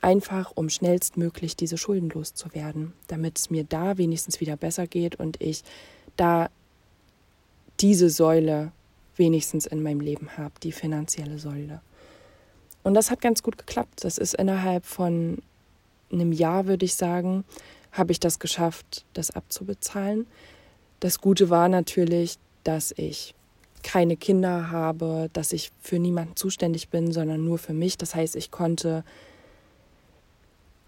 Einfach, 0.00 0.50
um 0.56 0.68
schnellstmöglich 0.68 1.54
diese 1.54 1.78
Schulden 1.78 2.10
loszuwerden, 2.10 2.92
damit 3.06 3.38
es 3.38 3.50
mir 3.50 3.62
da 3.62 3.98
wenigstens 3.98 4.40
wieder 4.40 4.56
besser 4.56 4.88
geht 4.88 5.14
und 5.14 5.40
ich 5.40 5.62
da 6.16 6.50
diese 7.78 8.10
Säule 8.10 8.72
wenigstens 9.14 9.66
in 9.66 9.80
meinem 9.80 10.00
Leben 10.00 10.36
habe, 10.36 10.54
die 10.60 10.72
finanzielle 10.72 11.38
Säule. 11.38 11.80
Und 12.88 12.94
das 12.94 13.10
hat 13.10 13.20
ganz 13.20 13.42
gut 13.42 13.58
geklappt. 13.58 14.02
Das 14.02 14.16
ist 14.16 14.32
innerhalb 14.32 14.86
von 14.86 15.42
einem 16.10 16.32
Jahr, 16.32 16.66
würde 16.66 16.86
ich 16.86 16.94
sagen, 16.94 17.44
habe 17.92 18.12
ich 18.12 18.18
das 18.18 18.38
geschafft, 18.38 19.04
das 19.12 19.30
abzubezahlen. 19.30 20.26
Das 20.98 21.20
Gute 21.20 21.50
war 21.50 21.68
natürlich, 21.68 22.38
dass 22.64 22.94
ich 22.96 23.34
keine 23.82 24.16
Kinder 24.16 24.70
habe, 24.70 25.28
dass 25.34 25.52
ich 25.52 25.70
für 25.82 25.98
niemanden 25.98 26.34
zuständig 26.34 26.88
bin, 26.88 27.12
sondern 27.12 27.44
nur 27.44 27.58
für 27.58 27.74
mich. 27.74 27.98
Das 27.98 28.14
heißt, 28.14 28.34
ich 28.36 28.50
konnte, 28.50 29.04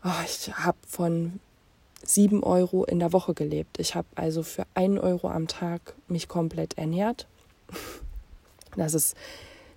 oh, 0.03 0.25
ich 0.25 0.55
habe 0.55 0.79
von 0.89 1.39
sieben 2.03 2.43
Euro 2.43 2.87
in 2.87 2.99
der 2.99 3.13
Woche 3.13 3.35
gelebt. 3.35 3.79
Ich 3.79 3.95
habe 3.95 4.09
also 4.15 4.43
für 4.43 4.65
einen 4.73 4.99
Euro 4.99 5.29
am 5.29 5.49
Tag 5.49 5.95
mich 6.09 6.29
komplett 6.29 6.79
ernährt. 6.79 7.27
Das 8.75 8.95
ist, 8.95 9.15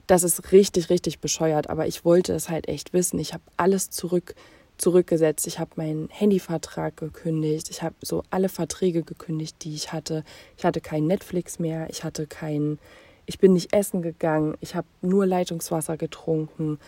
das 0.08 0.24
ist 0.24 0.52
richtig, 0.52 0.90
richtig 0.90 1.20
bescheuert, 1.20 1.70
aber 1.70 1.88
ich 1.88 2.04
wollte 2.04 2.34
es 2.34 2.50
halt 2.50 2.68
echt 2.68 2.94
wissen. 2.94 3.20
Ich 3.20 3.34
habe 3.34 3.44
alles 3.58 3.90
zurück 3.90 4.36
zurückgesetzt. 4.78 5.48
Ich 5.48 5.60
habe 5.60 5.72
meinen 5.76 6.10
Handyvertrag 6.10 6.98
gekündigt. 6.98 7.70
Ich 7.70 7.82
habe 7.82 7.96
so 8.02 8.24
alle 8.30 8.50
Verträge 8.50 9.04
gekündigt, 9.04 9.58
die 9.64 9.76
ich 9.76 9.94
hatte. 9.94 10.24
Ich 10.58 10.66
hatte 10.66 10.82
kein 10.82 11.08
Netflix 11.08 11.60
mehr. 11.60 11.88
Ich 11.90 12.04
hatte 12.04 12.28
kein, 12.28 12.80
ich 13.26 13.40
bin 13.40 13.54
nicht 13.54 13.74
essen 13.74 14.02
gegangen. 14.02 14.56
Ich 14.60 14.76
habe 14.76 14.88
nur 15.02 15.26
Leitungswasser 15.26 15.98
getrunken, 15.98 16.80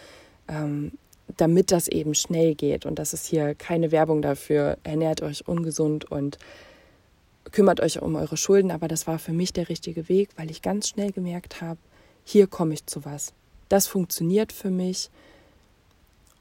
ähm, 0.48 0.94
damit 1.38 1.72
das 1.72 1.88
eben 1.88 2.16
schnell 2.16 2.56
geht. 2.56 2.86
Und 2.86 3.00
das 3.00 3.14
ist 3.14 3.28
hier 3.28 3.56
keine 3.56 3.92
Werbung 3.92 4.22
dafür. 4.22 4.78
Ernährt 4.84 5.22
euch 5.22 5.48
ungesund 5.48 6.12
und 6.12 6.38
kümmert 7.52 7.80
euch 7.80 8.02
um 8.02 8.16
eure 8.16 8.38
Schulden. 8.38 8.72
Aber 8.72 8.88
das 8.88 9.08
war 9.08 9.20
für 9.20 9.34
mich 9.34 9.54
der 9.54 9.70
richtige 9.70 10.10
Weg, 10.10 10.30
weil 10.38 10.52
ich 10.52 10.62
ganz 10.62 10.90
schnell 10.90 11.12
gemerkt 11.12 11.62
habe, 11.62 11.80
hier 12.26 12.48
komme 12.48 12.74
ich 12.74 12.86
zu 12.88 13.06
was. 13.06 13.34
Das 13.70 13.88
funktioniert 13.88 14.52
für 14.52 14.72
mich 14.72 15.10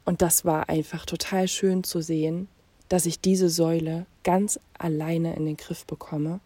und 0.04 0.22
das 0.22 0.44
war 0.44 0.68
einfach 0.68 1.06
total 1.06 1.46
schön 1.46 1.84
zu 1.84 2.00
sehen, 2.00 2.48
dass 2.88 3.06
ich 3.06 3.20
diese 3.20 3.48
Säule 3.48 4.06
ganz 4.22 4.58
alleine 4.78 5.36
in 5.36 5.46
den 5.46 5.56
Griff 5.56 5.84
bekomme. 5.84 6.40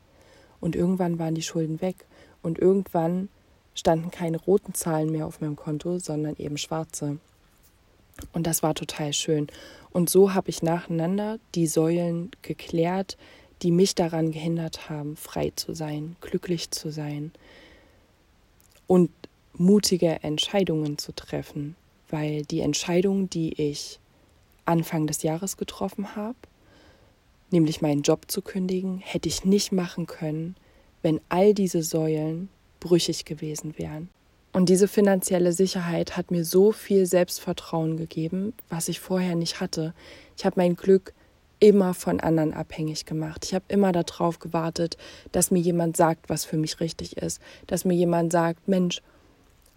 Und 0.60 0.76
irgendwann 0.76 1.18
waren 1.18 1.34
die 1.34 1.42
Schulden 1.42 1.80
weg. 1.80 2.04
Und 2.42 2.58
irgendwann 2.58 3.28
standen 3.74 4.10
keine 4.10 4.38
roten 4.38 4.74
Zahlen 4.74 5.10
mehr 5.10 5.26
auf 5.26 5.40
meinem 5.40 5.56
Konto, 5.56 5.98
sondern 5.98 6.36
eben 6.36 6.58
schwarze. 6.58 7.18
Und 8.32 8.46
das 8.46 8.62
war 8.62 8.74
total 8.74 9.12
schön. 9.12 9.48
Und 9.90 10.10
so 10.10 10.34
habe 10.34 10.50
ich 10.50 10.62
nacheinander 10.62 11.38
die 11.54 11.66
Säulen 11.66 12.30
geklärt, 12.42 13.16
die 13.62 13.70
mich 13.70 13.94
daran 13.94 14.30
gehindert 14.30 14.88
haben, 14.88 15.16
frei 15.16 15.52
zu 15.54 15.74
sein, 15.74 16.16
glücklich 16.20 16.70
zu 16.70 16.90
sein 16.90 17.32
und 18.88 19.10
mutige 19.58 20.22
Entscheidungen 20.22 20.98
zu 20.98 21.12
treffen, 21.12 21.76
weil 22.08 22.42
die 22.42 22.60
Entscheidung, 22.60 23.28
die 23.28 23.60
ich 23.60 24.00
Anfang 24.64 25.06
des 25.06 25.22
Jahres 25.22 25.56
getroffen 25.56 26.16
habe, 26.16 26.36
nämlich 27.50 27.80
meinen 27.80 28.02
Job 28.02 28.30
zu 28.30 28.42
kündigen, 28.42 28.98
hätte 28.98 29.28
ich 29.28 29.44
nicht 29.44 29.72
machen 29.72 30.06
können, 30.06 30.56
wenn 31.02 31.20
all 31.28 31.54
diese 31.54 31.82
Säulen 31.82 32.48
brüchig 32.80 33.24
gewesen 33.24 33.78
wären. 33.78 34.08
Und 34.52 34.68
diese 34.68 34.88
finanzielle 34.88 35.52
Sicherheit 35.52 36.16
hat 36.16 36.30
mir 36.30 36.44
so 36.44 36.72
viel 36.72 37.06
Selbstvertrauen 37.06 37.96
gegeben, 37.96 38.54
was 38.68 38.88
ich 38.88 39.00
vorher 39.00 39.34
nicht 39.34 39.60
hatte. 39.60 39.94
Ich 40.36 40.44
habe 40.44 40.54
mein 40.56 40.74
Glück 40.74 41.12
immer 41.60 41.92
von 41.94 42.20
anderen 42.20 42.54
abhängig 42.54 43.04
gemacht. 43.04 43.44
Ich 43.44 43.54
habe 43.54 43.64
immer 43.68 43.92
darauf 43.92 44.38
gewartet, 44.38 44.96
dass 45.32 45.50
mir 45.50 45.58
jemand 45.60 45.96
sagt, 45.96 46.28
was 46.28 46.44
für 46.44 46.56
mich 46.56 46.80
richtig 46.80 47.16
ist, 47.16 47.40
dass 47.66 47.84
mir 47.84 47.94
jemand 47.94 48.32
sagt, 48.32 48.68
Mensch, 48.68 49.02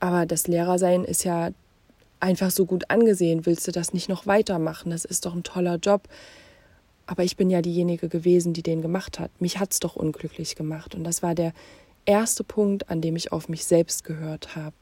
aber 0.01 0.25
das 0.25 0.47
Lehrersein 0.47 1.05
ist 1.05 1.23
ja 1.23 1.51
einfach 2.19 2.51
so 2.51 2.65
gut 2.65 2.89
angesehen. 2.89 3.45
Willst 3.45 3.67
du 3.67 3.71
das 3.71 3.93
nicht 3.93 4.09
noch 4.09 4.25
weitermachen? 4.25 4.89
Das 4.89 5.05
ist 5.05 5.25
doch 5.25 5.35
ein 5.35 5.43
toller 5.43 5.75
Job. 5.75 6.09
Aber 7.05 7.23
ich 7.23 7.37
bin 7.37 7.49
ja 7.49 7.61
diejenige 7.61 8.09
gewesen, 8.09 8.53
die 8.53 8.63
den 8.63 8.81
gemacht 8.81 9.19
hat. 9.19 9.31
Mich 9.39 9.59
hat 9.59 9.73
es 9.73 9.79
doch 9.79 9.95
unglücklich 9.95 10.55
gemacht. 10.55 10.95
Und 10.95 11.03
das 11.03 11.21
war 11.21 11.35
der 11.35 11.53
erste 12.05 12.43
Punkt, 12.43 12.89
an 12.89 13.01
dem 13.01 13.15
ich 13.15 13.31
auf 13.31 13.47
mich 13.47 13.63
selbst 13.63 14.03
gehört 14.03 14.55
habe 14.55 14.75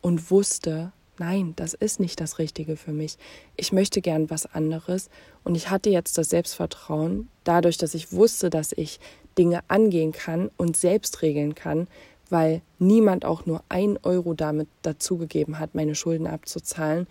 und 0.00 0.30
wusste, 0.32 0.92
nein, 1.18 1.52
das 1.54 1.74
ist 1.74 2.00
nicht 2.00 2.20
das 2.20 2.40
Richtige 2.40 2.76
für 2.76 2.92
mich. 2.92 3.16
Ich 3.56 3.72
möchte 3.72 4.00
gern 4.00 4.28
was 4.28 4.44
anderes. 4.44 5.08
Und 5.44 5.54
ich 5.54 5.70
hatte 5.70 5.90
jetzt 5.90 6.18
das 6.18 6.30
Selbstvertrauen, 6.30 7.28
dadurch, 7.44 7.78
dass 7.78 7.94
ich 7.94 8.12
wusste, 8.12 8.50
dass 8.50 8.72
ich 8.72 8.98
Dinge 9.38 9.60
angehen 9.68 10.10
kann 10.10 10.50
und 10.56 10.76
selbst 10.76 11.22
regeln 11.22 11.54
kann, 11.54 11.86
weil 12.34 12.62
niemand 12.80 13.24
auch 13.24 13.46
nur 13.46 13.62
ein 13.68 13.96
Euro 14.02 14.34
damit 14.34 14.66
dazugegeben 14.82 15.60
hat, 15.60 15.76
meine 15.76 15.94
Schulden 15.94 16.26
abzuzahlen. 16.26 17.06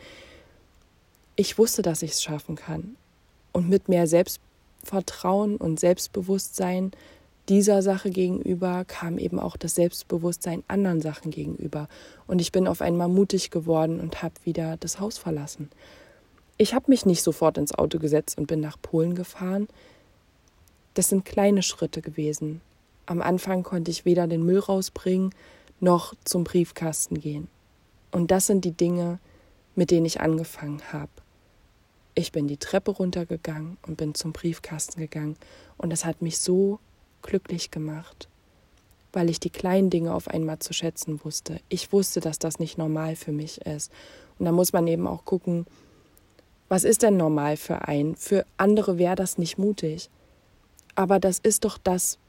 Ich 1.38 1.58
wusste, 1.58 1.82
dass 1.82 2.02
ich 2.02 2.12
es 2.12 2.22
schaffen 2.22 2.58
kann. 2.58 2.98
Und 3.54 3.70
mit 3.70 3.88
mehr 3.88 4.06
Selbstvertrauen 4.06 5.56
und 5.56 5.80
Selbstbewusstsein 5.80 6.92
dieser 7.48 7.82
Sache 7.82 8.10
gegenüber 8.10 8.84
kam 8.84 9.18
eben 9.18 9.40
auch 9.40 9.56
das 9.56 9.76
Selbstbewusstsein 9.76 10.62
anderen 10.68 11.00
Sachen 11.00 11.32
gegenüber. 11.32 11.88
Und 12.28 12.42
ich 12.42 12.52
bin 12.52 12.68
auf 12.68 12.82
einmal 12.82 13.08
mutig 13.08 13.50
geworden 13.50 14.02
und 14.02 14.24
habe 14.24 14.36
wieder 14.44 14.76
das 14.76 15.00
Haus 15.00 15.18
verlassen. 15.18 15.70
Ich 16.58 16.74
habe 16.74 16.92
mich 16.92 17.06
nicht 17.06 17.24
sofort 17.24 17.58
ins 17.58 17.74
Auto 17.74 17.98
gesetzt 17.98 18.38
und 18.38 18.48
bin 18.48 18.60
nach 18.60 18.76
Polen 18.82 19.16
gefahren. 19.16 19.70
Das 20.96 21.08
sind 21.08 21.24
kleine 21.24 21.64
Schritte 21.64 22.02
gewesen. 22.02 22.60
Am 23.06 23.22
Anfang 23.22 23.64
konnte 23.64 23.92
ich 23.92 24.06
weder 24.06 24.28
den 24.28 24.46
Müll 24.46 24.60
rausbringen 24.60 25.34
noch 25.80 26.14
zum 26.24 26.44
Briefkasten 26.44 27.20
gehen. 27.20 27.48
Und 28.12 28.32
das 28.32 28.48
sind 28.48 28.64
die 28.64 28.72
Dinge, 28.72 29.20
mit 29.76 29.92
denen 29.92 30.06
ich 30.06 30.22
angefangen 30.22 30.82
habe. 30.92 31.12
Ich 32.16 32.32
bin 32.32 32.48
die 32.48 32.58
Treppe 32.58 32.92
runtergegangen 32.92 33.78
und 33.88 33.98
bin 33.98 34.14
zum 34.14 34.34
Briefkasten 34.34 35.02
gegangen 35.02 35.36
und 35.78 35.90
das 35.90 36.06
hat 36.06 36.22
mich 36.22 36.38
so 36.38 36.80
glücklich 37.24 37.72
gemacht, 37.72 38.30
weil 39.12 39.30
ich 39.30 39.40
die 39.40 39.50
kleinen 39.50 39.90
Dinge 39.90 40.14
auf 40.14 40.28
einmal 40.28 40.60
zu 40.60 40.74
schätzen 40.74 41.24
wusste. 41.24 41.60
Ich 41.70 41.92
wusste, 41.92 42.20
dass 42.20 42.38
das 42.38 42.60
nicht 42.60 42.78
normal 42.78 43.16
für 43.16 43.32
mich 43.32 43.62
ist. 43.62 43.92
Und 44.38 44.46
da 44.46 44.52
muss 44.52 44.74
man 44.74 44.86
eben 44.88 45.08
auch 45.08 45.26
gucken, 45.26 45.66
was 46.70 46.84
ist 46.84 47.02
denn 47.02 47.18
normal 47.18 47.58
für 47.58 47.88
einen? 47.88 48.16
Für 48.16 48.46
andere 48.58 48.98
wäre 48.98 49.16
das 49.16 49.38
nicht 49.38 49.58
mutig. 49.58 50.10
Aber 50.96 51.20
das 51.20 51.40
ist 51.40 51.66
doch 51.66 51.78
das, 51.80 52.20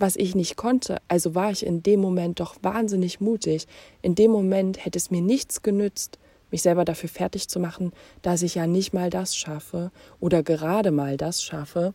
was 0.00 0.16
ich 0.16 0.34
nicht 0.34 0.56
konnte. 0.56 0.98
Also 1.08 1.34
war 1.34 1.50
ich 1.50 1.64
in 1.64 1.82
dem 1.82 2.00
Moment 2.00 2.40
doch 2.40 2.56
wahnsinnig 2.62 3.20
mutig. 3.20 3.66
In 4.02 4.14
dem 4.14 4.30
Moment 4.30 4.84
hätte 4.84 4.98
es 4.98 5.10
mir 5.10 5.20
nichts 5.20 5.62
genützt, 5.62 6.18
mich 6.50 6.62
selber 6.62 6.84
dafür 6.84 7.08
fertig 7.08 7.48
zu 7.48 7.60
machen, 7.60 7.92
dass 8.22 8.42
ich 8.42 8.56
ja 8.56 8.66
nicht 8.66 8.92
mal 8.92 9.10
das 9.10 9.36
schaffe 9.36 9.92
oder 10.18 10.42
gerade 10.42 10.90
mal 10.90 11.16
das 11.16 11.42
schaffe. 11.42 11.94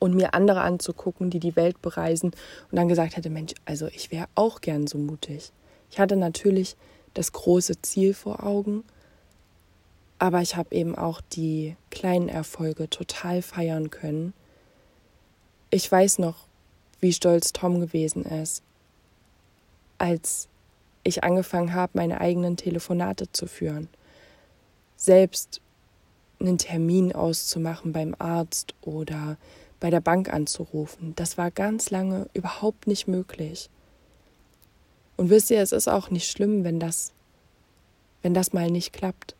und 0.00 0.14
mir 0.14 0.34
andere 0.34 0.60
anzugucken, 0.60 1.30
die 1.30 1.40
die 1.40 1.56
Welt 1.56 1.80
bereisen 1.80 2.32
und 2.70 2.76
dann 2.76 2.88
gesagt 2.88 3.16
hätte, 3.16 3.30
Mensch, 3.30 3.54
also 3.64 3.86
ich 3.86 4.12
wäre 4.12 4.26
auch 4.34 4.60
gern 4.60 4.86
so 4.86 4.98
mutig. 4.98 5.50
Ich 5.90 5.98
hatte 5.98 6.16
natürlich 6.16 6.76
das 7.14 7.32
große 7.32 7.80
Ziel 7.80 8.12
vor 8.12 8.44
Augen, 8.44 8.84
aber 10.18 10.42
ich 10.42 10.56
habe 10.56 10.74
eben 10.74 10.94
auch 10.94 11.22
die 11.22 11.76
kleinen 11.90 12.28
Erfolge 12.28 12.90
total 12.90 13.40
feiern 13.40 13.88
können. 13.88 14.34
Ich 15.70 15.90
weiß 15.90 16.18
noch, 16.18 16.48
wie 17.04 17.12
stolz 17.12 17.52
Tom 17.52 17.80
gewesen 17.80 18.24
ist, 18.24 18.62
als 19.98 20.48
ich 21.02 21.22
angefangen 21.22 21.74
habe, 21.74 21.92
meine 21.94 22.18
eigenen 22.18 22.56
Telefonate 22.56 23.30
zu 23.30 23.46
führen. 23.46 23.90
Selbst 24.96 25.60
einen 26.40 26.56
Termin 26.56 27.14
auszumachen 27.14 27.92
beim 27.92 28.16
Arzt 28.18 28.74
oder 28.80 29.36
bei 29.80 29.90
der 29.90 30.00
Bank 30.00 30.32
anzurufen. 30.32 31.12
Das 31.14 31.36
war 31.36 31.50
ganz 31.50 31.90
lange 31.90 32.26
überhaupt 32.32 32.86
nicht 32.86 33.06
möglich. 33.06 33.68
Und 35.18 35.28
wisst 35.28 35.50
ihr, 35.50 35.60
es 35.60 35.72
ist 35.72 35.88
auch 35.88 36.08
nicht 36.08 36.30
schlimm, 36.30 36.64
wenn 36.64 36.80
das, 36.80 37.12
wenn 38.22 38.32
das 38.32 38.54
mal 38.54 38.70
nicht 38.70 38.94
klappt. 38.94 39.36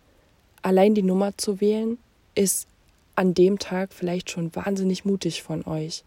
Allein 0.60 0.94
die 0.94 1.02
Nummer 1.02 1.36
zu 1.38 1.62
wählen, 1.62 1.96
ist 2.34 2.68
an 3.14 3.32
dem 3.32 3.58
Tag 3.58 3.94
vielleicht 3.94 4.28
schon 4.28 4.54
wahnsinnig 4.54 5.06
mutig 5.06 5.42
von 5.42 5.64
euch. 5.66 6.04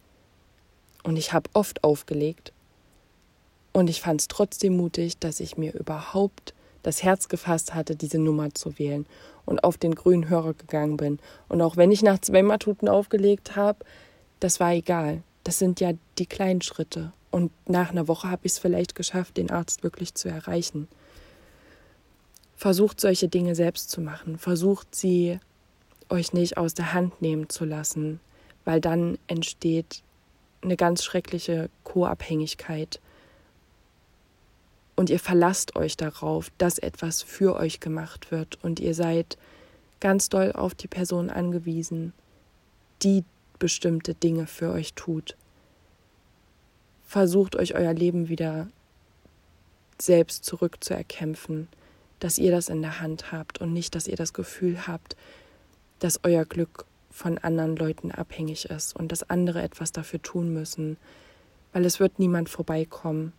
Und 1.03 1.17
ich 1.17 1.33
habe 1.33 1.49
oft 1.53 1.83
aufgelegt. 1.83 2.53
Und 3.73 3.89
ich 3.89 4.01
fand 4.01 4.21
es 4.21 4.27
trotzdem 4.27 4.75
mutig, 4.75 5.19
dass 5.19 5.39
ich 5.39 5.57
mir 5.57 5.73
überhaupt 5.73 6.53
das 6.83 7.03
Herz 7.03 7.27
gefasst 7.27 7.73
hatte, 7.73 7.95
diese 7.95 8.17
Nummer 8.17 8.53
zu 8.53 8.79
wählen 8.79 9.05
und 9.45 9.63
auf 9.63 9.77
den 9.77 9.93
grünen 9.93 10.29
Hörer 10.29 10.53
gegangen 10.53 10.97
bin. 10.97 11.19
Und 11.49 11.61
auch 11.61 11.77
wenn 11.77 11.91
ich 11.91 12.01
nach 12.01 12.19
zwei 12.19 12.43
Matuten 12.43 12.87
aufgelegt 12.87 13.55
habe, 13.55 13.85
das 14.39 14.59
war 14.59 14.73
egal. 14.73 15.21
Das 15.43 15.59
sind 15.59 15.79
ja 15.79 15.93
die 16.17 16.25
kleinen 16.25 16.61
Schritte. 16.61 17.11
Und 17.29 17.51
nach 17.67 17.91
einer 17.91 18.07
Woche 18.07 18.29
habe 18.29 18.45
ich 18.45 18.53
es 18.53 18.59
vielleicht 18.59 18.95
geschafft, 18.95 19.37
den 19.37 19.51
Arzt 19.51 19.83
wirklich 19.83 20.15
zu 20.15 20.29
erreichen. 20.29 20.87
Versucht 22.55 22.99
solche 22.99 23.27
Dinge 23.27 23.53
selbst 23.53 23.91
zu 23.91 24.01
machen. 24.01 24.37
Versucht 24.37 24.95
sie 24.95 25.39
euch 26.09 26.33
nicht 26.33 26.57
aus 26.57 26.73
der 26.73 26.93
Hand 26.93 27.21
nehmen 27.21 27.49
zu 27.49 27.65
lassen, 27.65 28.19
weil 28.65 28.81
dann 28.81 29.17
entsteht 29.27 30.03
eine 30.61 30.77
ganz 30.77 31.03
schreckliche 31.03 31.69
Co-Abhängigkeit. 31.83 32.99
Und 34.95 35.09
ihr 35.09 35.19
verlasst 35.19 35.75
euch 35.75 35.95
darauf, 35.95 36.51
dass 36.57 36.79
etwas 36.79 37.21
für 37.21 37.55
euch 37.55 37.79
gemacht 37.79 38.31
wird 38.31 38.63
und 38.63 38.79
ihr 38.79 38.95
seid 38.95 39.37
ganz 39.99 40.29
doll 40.29 40.51
auf 40.51 40.73
die 40.73 40.87
Person 40.87 41.29
angewiesen, 41.29 42.13
die 43.03 43.23
bestimmte 43.59 44.15
Dinge 44.15 44.47
für 44.47 44.71
euch 44.71 44.93
tut. 44.93 45.35
Versucht 47.05 47.55
euch 47.55 47.75
euer 47.75 47.93
Leben 47.93 48.27
wieder 48.27 48.67
selbst 49.99 50.45
zurückzuerkämpfen, 50.45 51.67
dass 52.19 52.37
ihr 52.37 52.51
das 52.51 52.69
in 52.69 52.81
der 52.81 52.99
Hand 52.99 53.31
habt 53.31 53.59
und 53.61 53.73
nicht, 53.73 53.95
dass 53.95 54.07
ihr 54.07 54.15
das 54.15 54.33
Gefühl 54.33 54.87
habt, 54.87 55.15
dass 55.99 56.19
euer 56.23 56.45
Glück 56.45 56.85
von 57.17 57.39
anderen 57.39 57.75
Leuten 57.75 58.11
abhängig 58.11 58.65
ist 58.65 58.95
und 58.95 59.11
dass 59.11 59.27
andere 59.27 59.63
etwas 59.63 59.91
dafür 59.91 60.21
tun 60.21 60.53
müssen, 60.53 60.97
weil 61.73 61.83
es 61.83 61.99
wird 61.99 62.19
niemand 62.19 62.47
vorbeikommen 62.47 63.33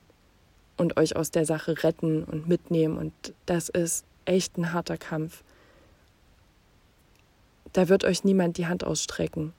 und 0.77 0.97
euch 0.97 1.15
aus 1.15 1.31
der 1.31 1.45
Sache 1.45 1.85
retten 1.85 2.25
und 2.25 2.49
mitnehmen 2.49 2.99
und 2.99 3.13
das 3.47 3.69
ist 3.69 4.05
echt 4.25 4.59
ein 4.59 4.73
harter 4.73 4.97
Kampf. 4.97 5.45
Da 7.73 7.89
wird 7.89 8.03
euch 8.05 8.25
niemand 8.25 8.59
die 8.59 8.67
Hand 8.67 8.83
ausstrecken. 8.83 9.53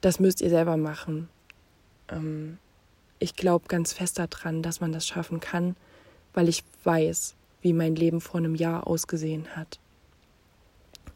Das 0.00 0.18
müsst 0.18 0.40
ihr 0.40 0.50
selber 0.50 0.76
machen. 0.76 1.28
Ähm, 2.08 2.58
ich 3.20 3.36
glaube 3.36 3.68
ganz 3.68 3.92
fest 3.92 4.18
daran, 4.18 4.62
dass 4.62 4.80
man 4.80 4.90
das 4.90 5.06
schaffen 5.06 5.38
kann, 5.38 5.76
weil 6.34 6.48
ich 6.48 6.64
weiß, 6.82 7.36
wie 7.62 7.72
mein 7.72 7.94
Leben 7.94 8.20
vor 8.20 8.38
einem 8.38 8.56
Jahr 8.56 8.88
ausgesehen 8.88 9.54
hat. 9.54 9.78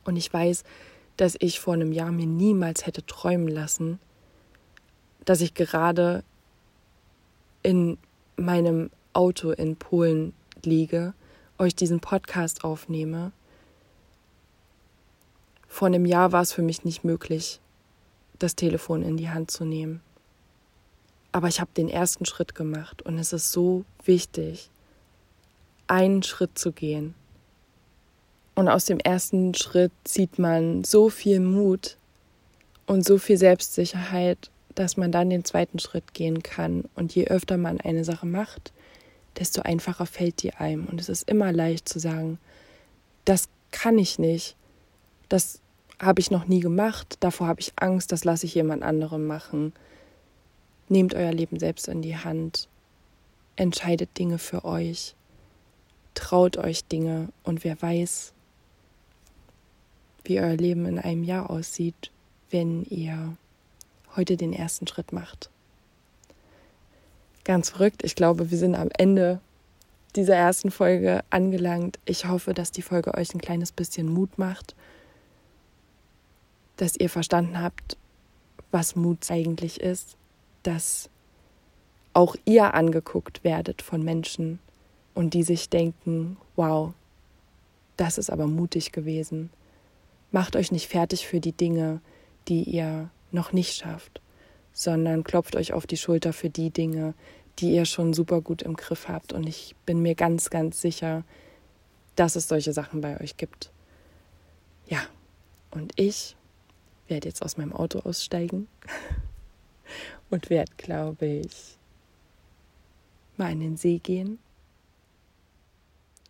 Und 0.04 0.16
ich 0.16 0.32
weiß, 0.32 0.62
dass 1.16 1.36
ich 1.38 1.60
vor 1.60 1.74
einem 1.74 1.92
Jahr 1.92 2.12
mir 2.12 2.26
niemals 2.26 2.86
hätte 2.86 3.04
träumen 3.04 3.48
lassen, 3.48 3.98
dass 5.24 5.40
ich 5.40 5.54
gerade 5.54 6.24
in 7.62 7.98
meinem 8.36 8.90
Auto 9.12 9.50
in 9.50 9.76
Polen 9.76 10.32
liege, 10.64 11.14
euch 11.58 11.74
diesen 11.74 12.00
Podcast 12.00 12.64
aufnehme. 12.64 13.32
Vor 15.68 15.86
einem 15.86 16.06
Jahr 16.06 16.32
war 16.32 16.42
es 16.42 16.52
für 16.52 16.62
mich 16.62 16.84
nicht 16.84 17.04
möglich, 17.04 17.60
das 18.38 18.56
Telefon 18.56 19.02
in 19.02 19.16
die 19.16 19.30
Hand 19.30 19.50
zu 19.50 19.64
nehmen. 19.64 20.00
Aber 21.32 21.48
ich 21.48 21.60
habe 21.60 21.70
den 21.76 21.88
ersten 21.88 22.24
Schritt 22.24 22.54
gemacht 22.54 23.02
und 23.02 23.18
es 23.18 23.32
ist 23.32 23.52
so 23.52 23.84
wichtig, 24.04 24.70
einen 25.86 26.22
Schritt 26.22 26.58
zu 26.58 26.72
gehen. 26.72 27.14
Und 28.54 28.68
aus 28.68 28.84
dem 28.84 28.98
ersten 28.98 29.54
Schritt 29.54 29.92
zieht 30.04 30.38
man 30.38 30.84
so 30.84 31.08
viel 31.08 31.40
Mut 31.40 31.96
und 32.86 33.04
so 33.04 33.18
viel 33.18 33.36
Selbstsicherheit, 33.36 34.50
dass 34.74 34.96
man 34.96 35.12
dann 35.12 35.30
den 35.30 35.44
zweiten 35.44 35.78
Schritt 35.78 36.14
gehen 36.14 36.42
kann. 36.42 36.84
Und 36.94 37.14
je 37.14 37.26
öfter 37.26 37.56
man 37.56 37.80
eine 37.80 38.04
Sache 38.04 38.26
macht, 38.26 38.72
desto 39.38 39.62
einfacher 39.62 40.06
fällt 40.06 40.42
die 40.42 40.54
einem. 40.54 40.86
Und 40.86 41.00
es 41.00 41.08
ist 41.08 41.28
immer 41.28 41.52
leicht 41.52 41.88
zu 41.88 41.98
sagen, 41.98 42.38
das 43.24 43.48
kann 43.70 43.98
ich 43.98 44.18
nicht, 44.18 44.56
das 45.28 45.60
habe 46.00 46.20
ich 46.20 46.30
noch 46.30 46.46
nie 46.46 46.60
gemacht, 46.60 47.16
davor 47.20 47.46
habe 47.46 47.60
ich 47.60 47.72
Angst, 47.76 48.10
das 48.10 48.24
lasse 48.24 48.46
ich 48.46 48.54
jemand 48.54 48.82
anderem 48.82 49.26
machen. 49.26 49.72
Nehmt 50.88 51.14
euer 51.14 51.32
Leben 51.32 51.58
selbst 51.58 51.88
in 51.88 52.02
die 52.02 52.16
Hand, 52.16 52.68
entscheidet 53.56 54.18
Dinge 54.18 54.38
für 54.38 54.64
euch, 54.64 55.14
traut 56.14 56.56
euch 56.56 56.84
Dinge 56.86 57.28
und 57.44 57.62
wer 57.62 57.80
weiß, 57.80 58.32
wie 60.24 60.40
euer 60.40 60.56
Leben 60.56 60.86
in 60.86 60.98
einem 60.98 61.24
Jahr 61.24 61.50
aussieht, 61.50 62.10
wenn 62.50 62.84
ihr 62.84 63.36
heute 64.16 64.36
den 64.36 64.52
ersten 64.52 64.86
Schritt 64.86 65.12
macht. 65.12 65.50
Ganz 67.44 67.70
verrückt. 67.70 68.02
Ich 68.04 68.14
glaube, 68.14 68.50
wir 68.50 68.58
sind 68.58 68.74
am 68.74 68.90
Ende 68.96 69.40
dieser 70.16 70.34
ersten 70.34 70.70
Folge 70.70 71.22
angelangt. 71.30 71.98
Ich 72.04 72.26
hoffe, 72.26 72.54
dass 72.54 72.72
die 72.72 72.82
Folge 72.82 73.14
euch 73.14 73.34
ein 73.34 73.40
kleines 73.40 73.72
bisschen 73.72 74.08
Mut 74.08 74.38
macht, 74.38 74.74
dass 76.76 76.96
ihr 76.96 77.10
verstanden 77.10 77.60
habt, 77.60 77.96
was 78.70 78.96
Mut 78.96 79.30
eigentlich 79.30 79.80
ist, 79.80 80.16
dass 80.62 81.08
auch 82.12 82.36
ihr 82.44 82.74
angeguckt 82.74 83.44
werdet 83.44 83.82
von 83.82 84.02
Menschen 84.02 84.58
und 85.14 85.34
die 85.34 85.42
sich 85.42 85.68
denken, 85.68 86.36
wow, 86.56 86.92
das 87.96 88.18
ist 88.18 88.30
aber 88.30 88.46
mutig 88.46 88.92
gewesen. 88.92 89.50
Macht 90.32 90.56
euch 90.56 90.70
nicht 90.70 90.88
fertig 90.88 91.26
für 91.26 91.40
die 91.40 91.52
Dinge, 91.52 92.00
die 92.48 92.62
ihr 92.62 93.10
noch 93.32 93.52
nicht 93.52 93.74
schafft, 93.74 94.20
sondern 94.72 95.24
klopft 95.24 95.56
euch 95.56 95.72
auf 95.72 95.86
die 95.86 95.96
Schulter 95.96 96.32
für 96.32 96.50
die 96.50 96.70
Dinge, 96.70 97.14
die 97.58 97.74
ihr 97.74 97.84
schon 97.84 98.14
super 98.14 98.40
gut 98.40 98.62
im 98.62 98.76
Griff 98.76 99.08
habt. 99.08 99.32
Und 99.32 99.46
ich 99.46 99.74
bin 99.86 100.02
mir 100.02 100.14
ganz, 100.14 100.50
ganz 100.50 100.80
sicher, 100.80 101.24
dass 102.16 102.36
es 102.36 102.48
solche 102.48 102.72
Sachen 102.72 103.00
bei 103.00 103.20
euch 103.20 103.36
gibt. 103.36 103.70
Ja, 104.86 105.00
und 105.70 105.92
ich 105.96 106.36
werde 107.08 107.28
jetzt 107.28 107.42
aus 107.42 107.56
meinem 107.56 107.72
Auto 107.72 108.00
aussteigen 108.00 108.68
und 110.30 110.50
werde, 110.50 110.72
glaube 110.76 111.26
ich, 111.26 111.76
mal 113.36 113.52
in 113.52 113.60
den 113.60 113.76
See 113.76 113.98
gehen 113.98 114.38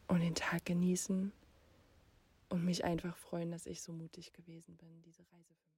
und 0.08 0.20
den 0.20 0.34
Tag 0.34 0.64
genießen 0.64 1.32
und 2.50 2.64
mich 2.64 2.84
einfach 2.84 3.16
freuen, 3.16 3.50
dass 3.50 3.66
ich 3.66 3.82
so 3.82 3.92
mutig 3.92 4.32
gewesen 4.32 4.76
bin, 4.76 5.02
diese 5.02 5.22
Reise 5.32 5.54
für. 5.54 5.69